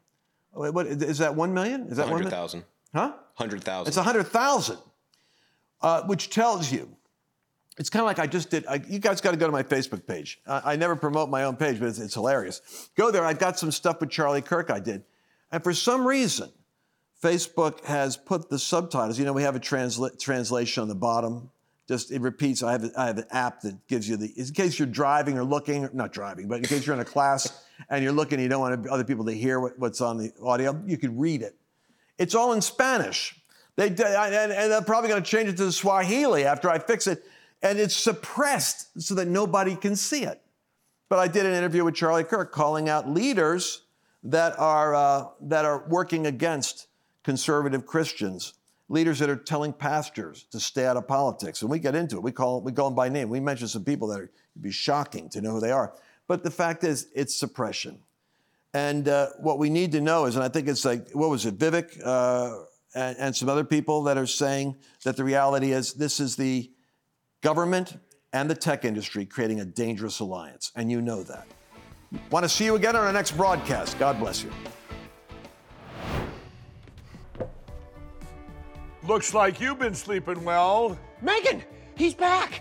What, 0.53 0.87
is 0.87 1.19
that 1.19 1.35
1 1.35 1.55
million? 1.55 1.89
Is 1.89 1.99
that 1.99 2.09
100,000. 2.09 2.65
Huh? 2.95 3.13
100,000. 3.37 3.89
It's 3.89 3.97
100,000, 3.97 4.79
uh, 5.83 6.03
which 6.05 6.31
tells 6.31 6.73
you 6.73 6.97
it's 7.79 7.91
kind 7.91 8.01
of 8.01 8.07
like 8.07 8.19
I 8.19 8.27
just 8.27 8.51
did. 8.51 8.67
I, 8.67 8.83
you 8.89 8.99
guys 8.99 9.21
got 9.21 9.31
to 9.31 9.37
go 9.37 9.47
to 9.47 9.53
my 9.53 9.63
Facebook 9.63 10.05
page. 10.07 10.41
I, 10.47 10.73
I 10.73 10.77
never 10.77 10.97
promote 10.97 11.31
my 11.31 11.45
own 11.45 11.57
page, 11.57 11.79
but 11.79 11.89
it's, 11.89 11.99
it's, 11.99 12.15
hilarious. 12.15 12.91
Go 12.97 13.11
there. 13.11 13.25
I've 13.25 13.39
got 13.39 13.59
some 13.59 13.71
stuff 13.71 14.01
with 14.01 14.11
Charlie 14.11 14.43
Kirk 14.43 14.71
I 14.71 14.81
did. 14.81 15.05
And 15.53 15.63
for 15.63 15.73
some 15.73 16.07
reason, 16.07 16.51
Facebook 17.23 17.85
has 17.85 18.17
put 18.17 18.51
the 18.51 18.59
subtitles. 18.59 19.19
You 19.19 19.25
know, 19.25 19.33
we 19.33 19.45
have 19.45 19.55
a 19.55 19.61
transla- 19.61 20.19
translation 20.19 20.83
on 20.83 20.89
the 20.89 20.95
bottom. 20.97 21.51
Just 21.87 22.11
it 22.11 22.21
repeats. 22.21 22.63
I 22.63 22.73
have, 22.73 22.91
I 22.97 23.07
have 23.07 23.19
an 23.19 23.27
app 23.31 23.61
that 23.63 23.87
gives 23.87 24.09
you 24.09 24.17
the, 24.17 24.33
in 24.37 24.47
case 24.53 24.79
you're 24.79 24.87
driving 24.87 25.39
or 25.39 25.45
looking, 25.45 25.89
not 25.93 26.13
driving, 26.13 26.49
but 26.49 26.57
in 26.57 26.65
case 26.65 26.85
you're 26.85 26.95
in 26.95 27.01
a 27.01 27.05
class 27.05 27.65
and 27.91 28.03
you're 28.03 28.13
looking, 28.13 28.41
you 28.41 28.49
don't 28.49 28.61
want 28.61 28.87
other 28.89 29.05
people 29.05 29.25
to 29.27 29.33
hear 29.33 29.61
what, 29.61 29.79
what's 29.79 30.01
on 30.01 30.19
the 30.19 30.33
audio, 30.43 30.81
you 30.87 30.97
can 30.97 31.19
read 31.19 31.43
it. 31.43 31.57
It's 32.19 32.35
all 32.35 32.53
in 32.53 32.61
Spanish. 32.61 33.41
They, 33.77 33.89
and, 33.89 33.99
and 33.99 34.73
they're 34.73 34.83
probably 34.83 35.09
going 35.09 35.23
to 35.23 35.29
change 35.29 35.49
it 35.49 35.57
to 35.59 35.71
Swahili 35.71 36.45
after 36.45 36.69
I 36.69 36.79
fix 36.79 37.07
it 37.07 37.23
and 37.63 37.79
it's 37.79 37.97
suppressed 37.97 39.01
so 39.01 39.15
that 39.17 39.27
nobody 39.27 39.75
can 39.75 39.97
see 39.97 40.25
it. 40.25 40.41
But 41.09 41.19
I 41.19 41.29
did 41.29 41.47
an 41.47 41.55
interview 41.55 41.85
with 41.85 41.95
Charlie 41.95 42.25
Kirk 42.25 42.53
calling 42.53 42.89
out 42.89 43.09
leaders 43.09 43.83
that 44.25 44.59
are, 44.59 44.95
uh, 44.95 45.25
that 45.43 45.65
are 45.65 45.85
working 45.89 46.27
against 46.27 46.89
conservative 47.25 47.87
Christians, 47.87 48.55
leaders 48.89 49.19
that 49.19 49.31
are 49.31 49.37
telling 49.37 49.73
pastors 49.73 50.45
to 50.51 50.61
stay 50.61 50.87
out 50.87 50.97
of 50.97 51.09
politics. 51.09 51.63
And 51.63 51.71
we 51.71 51.79
get 51.79 51.95
into 51.95 52.17
it. 52.17 52.23
We 52.23 52.33
call, 52.33 52.61
we 52.61 52.73
call 52.73 52.91
them 52.91 52.97
by 52.97 53.09
name. 53.09 53.29
We 53.29 53.41
mention 53.41 53.69
some 53.69 53.85
people 53.85 54.09
that 54.09 54.21
would 54.21 54.29
be 54.61 54.71
shocking 54.71 55.29
to 55.31 55.41
know 55.41 55.53
who 55.53 55.61
they 55.61 55.73
are. 55.73 55.95
But 56.29 56.45
the 56.45 56.51
fact 56.51 56.85
is, 56.85 57.09
it's 57.15 57.35
suppression. 57.35 58.01
And 58.75 59.09
uh, 59.09 59.31
what 59.41 59.59
we 59.59 59.71
need 59.71 59.93
to 59.93 60.01
know 60.01 60.27
is, 60.27 60.37
and 60.37 60.45
I 60.45 60.49
think 60.49 60.69
it's 60.69 60.85
like, 60.85 61.11
what 61.13 61.31
was 61.31 61.47
it, 61.47 61.59
Vivek 61.59 61.99
uh, 62.05 62.65
and, 62.95 63.17
and 63.19 63.37
some 63.37 63.49
other 63.49 63.65
people 63.65 64.03
that 64.05 64.19
are 64.19 64.27
saying 64.27 64.77
that 65.05 65.17
the 65.17 65.25
reality 65.25 65.73
is 65.73 65.95
this 65.95 66.21
is 66.21 66.37
the 66.37 66.71
government 67.41 67.99
and 68.33 68.51
the 68.51 68.55
tech 68.55 68.85
industry 68.85 69.25
creating 69.25 69.61
a 69.61 69.65
dangerous 69.65 70.21
alliance, 70.21 70.71
and 70.77 70.91
you 70.91 71.01
know 71.01 71.23
that. 71.23 71.47
Want 72.31 72.45
to 72.45 72.49
see 72.49 72.67
you 72.67 72.75
again 72.75 72.95
on 72.95 73.05
our 73.05 73.13
next 73.13 73.33
broadcast. 73.33 73.99
God 73.99 74.19
bless 74.19 74.43
you. 74.43 74.51
Looks 79.07 79.33
like 79.33 79.61
you've 79.61 79.79
been 79.79 79.95
sleeping 79.95 80.45
well. 80.45 80.99
Megan, 81.23 81.65
he's 81.97 82.13
back. 82.13 82.61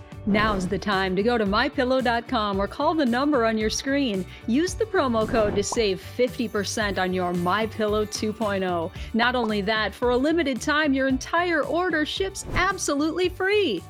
Now's 0.25 0.67
the 0.67 0.77
time 0.77 1.15
to 1.15 1.23
go 1.23 1.37
to 1.37 1.45
mypillow.com 1.45 2.59
or 2.59 2.67
call 2.67 2.93
the 2.93 3.05
number 3.05 3.45
on 3.45 3.57
your 3.57 3.71
screen. 3.71 4.25
Use 4.45 4.73
the 4.75 4.85
promo 4.85 5.27
code 5.27 5.55
to 5.55 5.63
save 5.63 6.03
50% 6.17 6.99
on 6.99 7.13
your 7.13 7.33
MyPillow 7.33 8.05
2.0. 8.07 8.91
Not 9.13 9.35
only 9.35 9.61
that, 9.61 9.93
for 9.93 10.09
a 10.11 10.17
limited 10.17 10.61
time, 10.61 10.93
your 10.93 11.07
entire 11.07 11.63
order 11.63 12.05
ships 12.05 12.45
absolutely 12.53 13.29
free. 13.29 13.81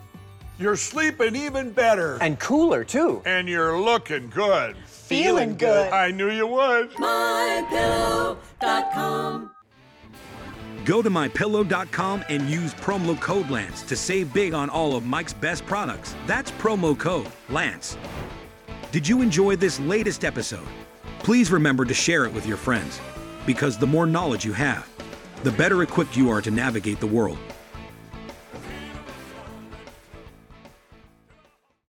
You're 0.57 0.77
sleeping 0.77 1.35
even 1.35 1.71
better. 1.71 2.17
And 2.21 2.39
cooler, 2.39 2.83
too. 2.83 3.21
And 3.25 3.47
you're 3.49 3.79
looking 3.79 4.29
good. 4.29 4.77
Feeling 4.85 5.57
good. 5.57 5.91
I 5.91 6.11
knew 6.11 6.29
you 6.29 6.45
would. 6.47 6.91
MyPillow.com. 6.91 9.51
Go 10.85 11.01
to 11.01 11.09
mypillow.com 11.09 12.23
and 12.29 12.49
use 12.49 12.73
promo 12.73 13.19
code 13.19 13.49
Lance 13.49 13.83
to 13.83 13.95
save 13.95 14.33
big 14.33 14.53
on 14.53 14.69
all 14.69 14.95
of 14.95 15.05
Mike's 15.05 15.33
best 15.33 15.65
products. 15.65 16.15
That's 16.25 16.51
promo 16.51 16.97
code 16.97 17.27
Lance. 17.49 17.97
Did 18.91 19.07
you 19.07 19.21
enjoy 19.21 19.55
this 19.55 19.79
latest 19.79 20.25
episode? 20.25 20.67
Please 21.19 21.51
remember 21.51 21.85
to 21.85 21.93
share 21.93 22.25
it 22.25 22.33
with 22.33 22.47
your 22.47 22.57
friends 22.57 22.99
because 23.45 23.77
the 23.77 23.87
more 23.87 24.07
knowledge 24.07 24.43
you 24.43 24.53
have, 24.53 24.89
the 25.43 25.51
better 25.51 25.83
equipped 25.83 26.17
you 26.17 26.29
are 26.29 26.41
to 26.41 26.51
navigate 26.51 26.99
the 26.99 27.07
world 27.07 27.37